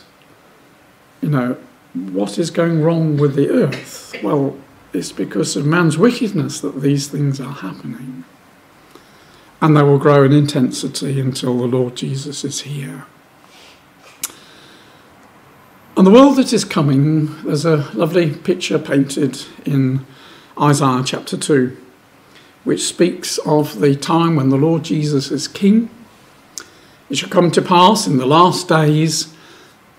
you 1.22 1.30
know, 1.30 1.58
what 1.94 2.40
is 2.40 2.50
going 2.50 2.82
wrong 2.82 3.18
with 3.18 3.36
the 3.36 3.50
earth? 3.50 4.16
Well, 4.24 4.58
it's 4.94 5.12
because 5.12 5.56
of 5.58 5.66
man's 5.66 5.98
wickedness 5.98 6.62
that 6.62 6.82
these 6.82 7.08
things 7.10 7.42
are 7.42 7.54
happening. 7.54 8.24
And 9.62 9.76
they 9.76 9.84
will 9.84 10.00
grow 10.00 10.24
in 10.24 10.32
intensity 10.32 11.20
until 11.20 11.58
the 11.58 11.68
Lord 11.68 11.96
Jesus 11.96 12.44
is 12.44 12.62
here. 12.62 13.06
And 15.98 16.08
the 16.08 16.12
world 16.12 16.38
that 16.38 16.54
is 16.54 16.64
coming, 16.64 17.44
there's 17.44 17.66
a 17.66 17.90
lovely 17.94 18.34
picture 18.34 18.80
painted 18.80 19.44
in 19.66 20.06
Isaiah 20.60 21.04
chapter 21.06 21.38
2, 21.38 21.78
which 22.64 22.84
speaks 22.84 23.38
of 23.40 23.80
the 23.80 23.96
time 23.96 24.36
when 24.36 24.50
the 24.50 24.58
Lord 24.58 24.84
Jesus 24.84 25.32
is 25.32 25.48
king. 25.48 25.90
It 27.10 27.18
shall 27.18 27.30
come 27.30 27.52
to 27.52 27.62
pass 27.62 28.08
in 28.08 28.18
the 28.18 28.26
last 28.26 28.68
days 28.68 29.34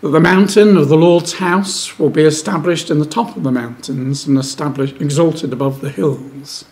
that 0.01 0.09
the 0.09 0.21
mountain 0.21 0.77
of 0.77 0.89
the 0.89 0.97
Lord's 0.97 1.35
house 1.35 1.99
will 1.99 2.11
be 2.11 2.23
established 2.23 2.91
in 2.91 2.99
the 2.99 3.07
top 3.07 3.37
of 3.37 3.43
the 3.43 3.53
mountains 3.53 4.27
and 4.27 4.37
established, 4.39 5.01
exalted 5.01 5.53
above 5.53 5.81
the 5.81 5.91
hills. 5.91 6.65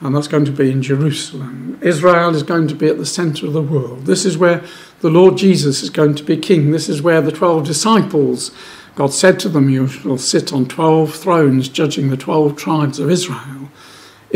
And 0.00 0.14
that's 0.14 0.28
going 0.28 0.44
to 0.44 0.52
be 0.52 0.70
in 0.70 0.82
Jerusalem. 0.82 1.78
Israel 1.82 2.34
is 2.34 2.42
going 2.42 2.68
to 2.68 2.74
be 2.74 2.86
at 2.88 2.98
the 2.98 3.06
centre 3.06 3.46
of 3.46 3.54
the 3.54 3.62
world. 3.62 4.04
This 4.04 4.24
is 4.24 4.36
where 4.36 4.62
the 5.00 5.08
Lord 5.10 5.38
Jesus 5.38 5.82
is 5.82 5.90
going 5.90 6.14
to 6.16 6.22
be 6.22 6.36
king. 6.36 6.70
This 6.70 6.88
is 6.88 7.00
where 7.00 7.20
the 7.20 7.32
12 7.32 7.64
disciples, 7.64 8.50
God 8.94 9.12
said 9.12 9.40
to 9.40 9.48
them, 9.48 9.70
You 9.70 9.88
shall 9.88 10.18
sit 10.18 10.52
on 10.52 10.66
12 10.66 11.14
thrones, 11.14 11.68
judging 11.68 12.10
the 12.10 12.16
12 12.16 12.56
tribes 12.56 12.98
of 12.98 13.10
Israel. 13.10 13.70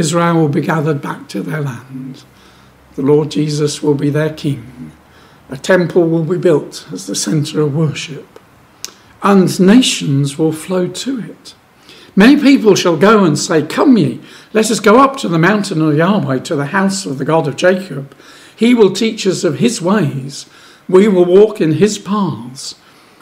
Israel 0.01 0.35
will 0.35 0.49
be 0.49 0.61
gathered 0.63 1.01
back 1.01 1.29
to 1.29 1.43
their 1.43 1.61
land. 1.61 2.25
The 2.97 3.03
Lord 3.03 3.31
Jesus 3.31 3.83
will 3.83 3.95
be 3.95 4.11
their 4.11 4.33
king. 4.33 4.93
A 5.51 5.57
temple 5.57 6.09
will 6.09 6.25
be 6.25 6.39
built 6.39 6.89
as 6.93 7.07
the 7.07 7.15
centre 7.15 7.61
of 7.61 7.75
worship, 7.75 8.39
and 9.23 9.61
nations 9.61 10.39
will 10.39 10.53
flow 10.53 10.89
to 10.89 11.21
it. 11.21 11.55
Many 12.17 12.41
people 12.41 12.75
shall 12.75 12.97
go 12.97 13.25
and 13.25 13.39
say, 13.39 13.67
Come 13.67 13.97
ye, 13.97 14.21
let 14.53 14.71
us 14.71 14.81
go 14.81 14.99
up 14.99 15.17
to 15.19 15.29
the 15.29 15.39
mountain 15.39 15.83
of 15.83 15.97
Yahweh, 15.97 16.39
to 16.41 16.57
the 16.57 16.67
house 16.67 17.07
of 17.07 17.19
the 17.19 17.25
God 17.25 17.47
of 17.47 17.57
Jacob. 17.57 18.15
He 18.55 18.75
will 18.75 18.93
teach 18.93 19.27
us 19.27 19.45
of 19.45 19.59
his 19.59 19.81
ways, 19.83 20.47
we 20.89 21.09
will 21.09 21.25
walk 21.25 21.61
in 21.61 21.73
his 21.73 21.99
paths. 21.99 22.75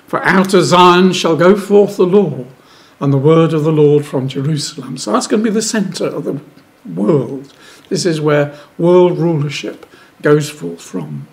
For 0.06 0.22
out 0.24 0.54
of 0.54 0.64
Zion 0.64 1.12
shall 1.12 1.36
go 1.36 1.54
forth 1.54 1.96
the 1.96 2.06
law 2.06 2.46
and 3.00 3.12
the 3.12 3.18
word 3.18 3.52
of 3.52 3.64
the 3.64 3.72
Lord 3.72 4.06
from 4.06 4.26
Jerusalem. 4.26 4.96
So 4.96 5.12
that's 5.12 5.26
going 5.26 5.42
to 5.42 5.50
be 5.50 5.54
the 5.54 5.62
centre 5.62 6.06
of 6.06 6.24
the 6.24 6.40
world. 6.94 7.52
This 7.88 8.04
is 8.04 8.20
where 8.20 8.54
world 8.76 9.18
rulership 9.18 9.86
goes 10.22 10.50
forth 10.50 10.80
from. 10.80 11.26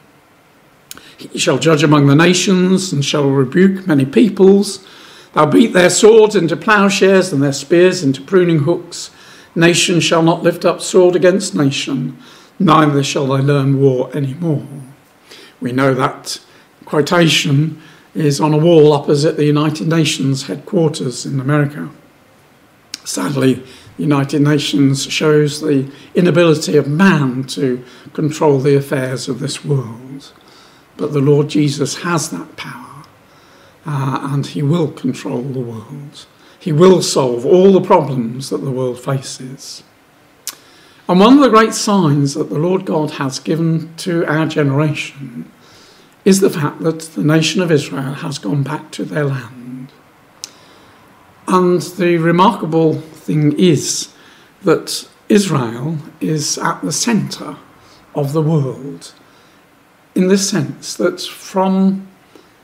He 1.17 1.39
shall 1.39 1.57
judge 1.57 1.83
among 1.83 2.07
the 2.07 2.15
nations 2.15 2.91
and 2.91 3.03
shall 3.03 3.29
rebuke 3.29 3.87
many 3.87 4.05
peoples. 4.05 4.85
They'll 5.33 5.45
beat 5.45 5.73
their 5.73 5.89
swords 5.89 6.35
into 6.35 6.55
plowshares 6.55 7.33
and 7.33 7.41
their 7.41 7.53
spears 7.53 8.03
into 8.03 8.21
pruning 8.21 8.59
hooks. 8.59 9.11
Nation 9.55 9.99
shall 9.99 10.21
not 10.21 10.43
lift 10.43 10.65
up 10.65 10.81
sword 10.81 11.15
against 11.15 11.55
nation, 11.55 12.17
neither 12.59 13.03
shall 13.03 13.27
they 13.27 13.41
learn 13.41 13.79
war 13.79 14.09
any 14.13 14.33
more. 14.33 14.67
We 15.61 15.71
know 15.71 15.93
that 15.93 16.39
quotation 16.83 17.81
is 18.13 18.39
on 18.39 18.53
a 18.53 18.57
wall 18.57 18.91
opposite 18.93 19.37
the 19.37 19.45
United 19.45 19.87
Nations 19.87 20.47
headquarters 20.47 21.25
in 21.25 21.39
America. 21.39 21.89
Sadly, 23.03 23.63
United 23.97 24.41
Nations 24.41 25.05
shows 25.05 25.61
the 25.61 25.89
inability 26.13 26.75
of 26.75 26.87
man 26.87 27.43
to 27.43 27.83
control 28.13 28.59
the 28.59 28.75
affairs 28.75 29.29
of 29.29 29.39
this 29.39 29.63
world. 29.63 30.33
But 30.97 31.13
the 31.13 31.21
Lord 31.21 31.49
Jesus 31.49 32.01
has 32.03 32.29
that 32.29 32.55
power, 32.55 33.03
uh, 33.85 34.19
and 34.31 34.45
He 34.45 34.61
will 34.61 34.91
control 34.91 35.41
the 35.41 35.59
world. 35.59 36.25
He 36.59 36.71
will 36.71 37.01
solve 37.01 37.45
all 37.45 37.71
the 37.71 37.81
problems 37.81 38.49
that 38.49 38.57
the 38.57 38.71
world 38.71 38.99
faces. 38.99 39.83
And 41.07 41.19
one 41.19 41.33
of 41.33 41.39
the 41.41 41.49
great 41.49 41.73
signs 41.73 42.33
that 42.33 42.49
the 42.49 42.57
Lord 42.57 42.85
God 42.85 43.11
has 43.11 43.39
given 43.39 43.95
to 43.97 44.25
our 44.25 44.47
generation 44.47 45.51
is 46.23 46.39
the 46.39 46.49
fact 46.49 46.79
that 46.79 47.01
the 47.01 47.23
nation 47.23 47.61
of 47.61 47.71
Israel 47.71 48.15
has 48.15 48.39
gone 48.39 48.63
back 48.63 48.89
to 48.91 49.05
their 49.05 49.25
land. 49.25 49.91
And 51.47 51.79
the 51.81 52.17
remarkable 52.17 53.03
thing 53.26 53.57
is 53.59 54.13
that 54.63 55.07
Israel 55.28 55.97
is 56.21 56.57
at 56.57 56.82
the 56.82 56.91
centre 56.91 57.57
of 58.13 58.34
the 58.34 58.41
world 58.41 59.13
in 60.15 60.30
the 60.30 60.38
sense 60.38 60.95
that 60.95 61.19
from 61.19 62.07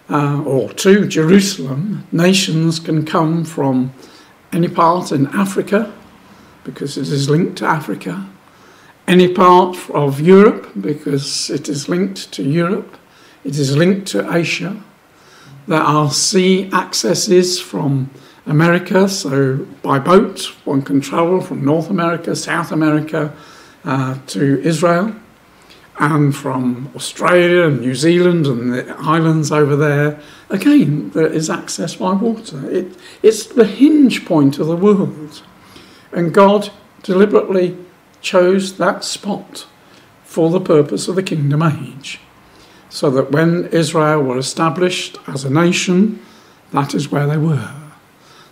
uh, 0.09 0.41
or 0.43 0.73
to 0.73 1.07
Jerusalem, 1.07 2.05
nations 2.11 2.79
can 2.79 3.05
come 3.05 3.45
from 3.45 3.93
any 4.51 4.67
part 4.67 5.11
in 5.11 5.27
Africa 5.27 5.93
because 6.63 6.97
it 6.97 7.07
is 7.07 7.29
linked 7.29 7.57
to 7.59 7.65
Africa, 7.65 8.27
any 9.07 9.33
part 9.33 9.77
of 9.91 10.19
Europe 10.19 10.69
because 10.79 11.49
it 11.49 11.69
is 11.69 11.87
linked 11.87 12.31
to 12.33 12.43
Europe, 12.43 12.97
it 13.43 13.57
is 13.57 13.77
linked 13.77 14.07
to 14.07 14.33
Asia. 14.33 14.81
There 15.67 15.79
are 15.79 16.11
sea 16.11 16.69
accesses 16.73 17.59
from 17.61 18.09
America, 18.45 19.07
so 19.07 19.57
by 19.83 19.99
boat 19.99 20.45
one 20.65 20.81
can 20.81 21.01
travel 21.01 21.41
from 21.41 21.63
North 21.63 21.89
America, 21.89 22.35
South 22.35 22.71
America 22.71 23.35
uh, 23.83 24.17
to 24.27 24.61
Israel 24.61 25.15
and 25.99 26.35
from 26.35 26.91
Australia 26.95 27.67
and 27.67 27.81
New 27.81 27.93
Zealand 27.93 28.47
and 28.47 28.73
the 28.73 28.95
islands 28.97 29.51
over 29.51 29.75
there, 29.75 30.19
again, 30.49 31.11
there 31.11 31.31
is 31.31 31.47
access 31.47 31.95
by 31.95 32.13
water. 32.13 32.69
It, 32.71 32.97
it's 33.21 33.45
the 33.45 33.65
hinge 33.65 34.25
point 34.25 34.57
of 34.57 34.65
the 34.65 34.75
world. 34.75 35.43
And 36.11 36.33
God 36.33 36.71
deliberately 37.03 37.77
chose 38.21 38.77
that 38.77 39.03
spot 39.03 39.67
for 40.23 40.49
the 40.49 40.61
purpose 40.61 41.07
of 41.07 41.15
the 41.15 41.23
kingdom 41.23 41.61
age. 41.61 42.19
So 42.89 43.09
that 43.11 43.31
when 43.31 43.67
Israel 43.67 44.23
were 44.23 44.37
established 44.37 45.17
as 45.27 45.45
a 45.45 45.49
nation, 45.49 46.19
that 46.71 46.95
is 46.95 47.11
where 47.11 47.27
they 47.27 47.37
were. 47.37 47.80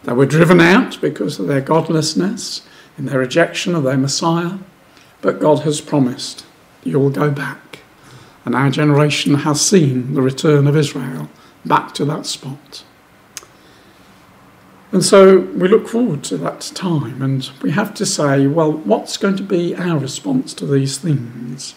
They 0.03 0.13
were 0.13 0.25
driven 0.25 0.61
out 0.61 0.99
because 1.01 1.39
of 1.39 1.47
their 1.47 1.61
godlessness 1.61 2.61
and 2.97 3.07
their 3.07 3.19
rejection 3.19 3.75
of 3.75 3.83
their 3.83 3.97
Messiah, 3.97 4.57
but 5.21 5.39
God 5.39 5.59
has 5.59 5.81
promised 5.81 6.45
you'll 6.83 7.09
go 7.09 7.29
back. 7.29 7.79
And 8.45 8.55
our 8.55 8.69
generation 8.69 9.35
has 9.35 9.61
seen 9.61 10.13
the 10.13 10.21
return 10.21 10.67
of 10.67 10.77
Israel 10.77 11.29
back 11.65 11.93
to 11.95 12.05
that 12.05 12.25
spot. 12.25 12.83
And 14.91 15.03
so 15.03 15.39
we 15.39 15.67
look 15.67 15.87
forward 15.87 16.23
to 16.25 16.37
that 16.37 16.61
time, 16.73 17.21
and 17.21 17.47
we 17.61 17.71
have 17.71 17.93
to 17.95 18.05
say, 18.05 18.47
well, 18.47 18.71
what's 18.71 19.17
going 19.17 19.35
to 19.37 19.43
be 19.43 19.75
our 19.75 19.99
response 19.99 20.53
to 20.55 20.65
these 20.65 20.97
things? 20.97 21.75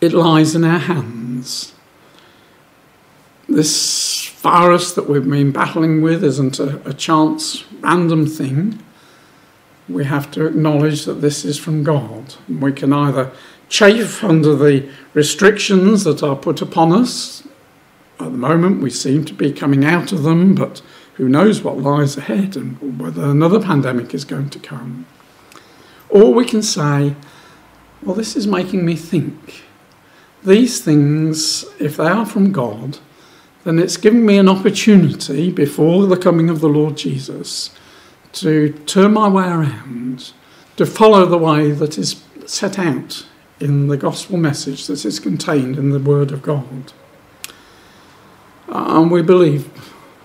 It 0.00 0.12
lies 0.12 0.54
in 0.54 0.62
our 0.62 0.78
hands. 0.78 1.74
This 3.48 4.21
virus 4.42 4.92
that 4.92 5.08
we've 5.08 5.28
been 5.28 5.52
battling 5.52 6.02
with 6.02 6.22
isn't 6.22 6.58
a, 6.58 6.88
a 6.88 6.92
chance, 6.92 7.64
random 7.80 8.26
thing 8.26 8.82
we 9.88 10.04
have 10.04 10.30
to 10.32 10.46
acknowledge 10.46 11.04
that 11.04 11.14
this 11.14 11.44
is 11.44 11.58
from 11.58 11.82
God. 11.82 12.34
We 12.48 12.72
can 12.72 12.92
either 12.92 13.32
chafe 13.68 14.22
under 14.22 14.54
the 14.54 14.88
restrictions 15.14 16.04
that 16.04 16.22
are 16.22 16.36
put 16.36 16.62
upon 16.62 16.92
us. 16.92 17.46
At 18.20 18.26
the 18.26 18.38
moment, 18.38 18.82
we 18.82 18.90
seem 18.90 19.24
to 19.24 19.34
be 19.34 19.52
coming 19.52 19.84
out 19.84 20.12
of 20.12 20.22
them, 20.22 20.54
but 20.54 20.82
who 21.14 21.28
knows 21.28 21.62
what 21.62 21.78
lies 21.78 22.16
ahead 22.16 22.56
and 22.56 23.00
whether 23.00 23.24
another 23.24 23.60
pandemic 23.60 24.14
is 24.14 24.24
going 24.24 24.50
to 24.50 24.58
come. 24.58 25.06
Or 26.08 26.32
we 26.32 26.44
can 26.44 26.62
say, 26.62 27.16
well, 28.02 28.14
this 28.14 28.36
is 28.36 28.46
making 28.46 28.84
me 28.84 28.96
think. 28.96 29.64
These 30.44 30.84
things, 30.84 31.64
if 31.78 31.96
they 31.96 32.08
are 32.08 32.26
from 32.26 32.52
God, 32.52 32.98
then 33.64 33.78
it's 33.78 33.96
giving 33.96 34.26
me 34.26 34.38
an 34.38 34.48
opportunity 34.48 35.50
before 35.50 36.06
the 36.06 36.16
coming 36.16 36.50
of 36.50 36.60
the 36.60 36.68
Lord 36.68 36.96
Jesus 36.96 37.70
to 38.32 38.72
turn 38.86 39.12
my 39.12 39.28
way 39.28 39.44
around, 39.44 40.32
to 40.76 40.86
follow 40.86 41.26
the 41.26 41.38
way 41.38 41.70
that 41.70 41.98
is 41.98 42.22
set 42.46 42.78
out 42.78 43.26
in 43.60 43.86
the 43.86 43.96
gospel 43.96 44.36
message 44.36 44.86
that 44.86 45.04
is 45.04 45.20
contained 45.20 45.78
in 45.78 45.90
the 45.90 46.00
Word 46.00 46.32
of 46.32 46.42
God. 46.42 46.92
And 48.68 49.10
we 49.10 49.22
believe, 49.22 49.66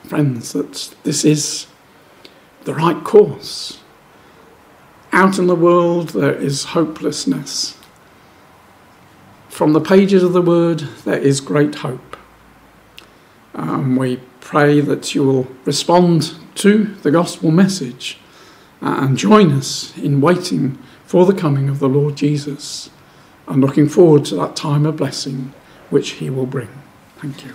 friends, 0.06 0.54
that 0.54 0.96
this 1.04 1.24
is 1.26 1.68
the 2.64 2.74
right 2.74 3.04
course. 3.04 3.80
Out 5.12 5.38
in 5.38 5.48
the 5.48 5.56
world, 5.56 6.10
there 6.10 6.36
is 6.36 6.66
hopelessness. 6.66 7.78
From 9.50 9.74
the 9.74 9.82
pages 9.82 10.24
of 10.24 10.34
the 10.34 10.42
Word, 10.42 10.80
there 11.04 11.20
is 11.20 11.42
great 11.42 11.76
hope. 11.76 12.07
Um, 13.58 13.96
we 13.96 14.22
pray 14.40 14.80
that 14.80 15.14
you 15.14 15.24
will 15.24 15.48
respond 15.66 16.36
to 16.56 16.86
the 17.02 17.12
gospel 17.12 17.52
message 17.52 18.20
uh, 18.82 19.00
and 19.02 19.18
join 19.18 19.52
us 19.52 19.98
in 19.98 20.22
waiting 20.22 20.78
for 21.04 21.26
the 21.26 21.34
coming 21.34 21.68
of 21.68 21.80
the 21.80 21.90
Lord 21.90 22.16
Jesus 22.16 22.90
and 23.48 23.60
looking 23.60 23.90
forward 23.90 24.26
to 24.26 24.36
that 24.36 24.56
time 24.56 24.86
of 24.86 24.98
blessing 24.98 25.54
which 25.90 26.12
he 26.12 26.30
will 26.30 26.46
bring. 26.46 26.70
Thank 27.18 27.46
you. 27.46 27.54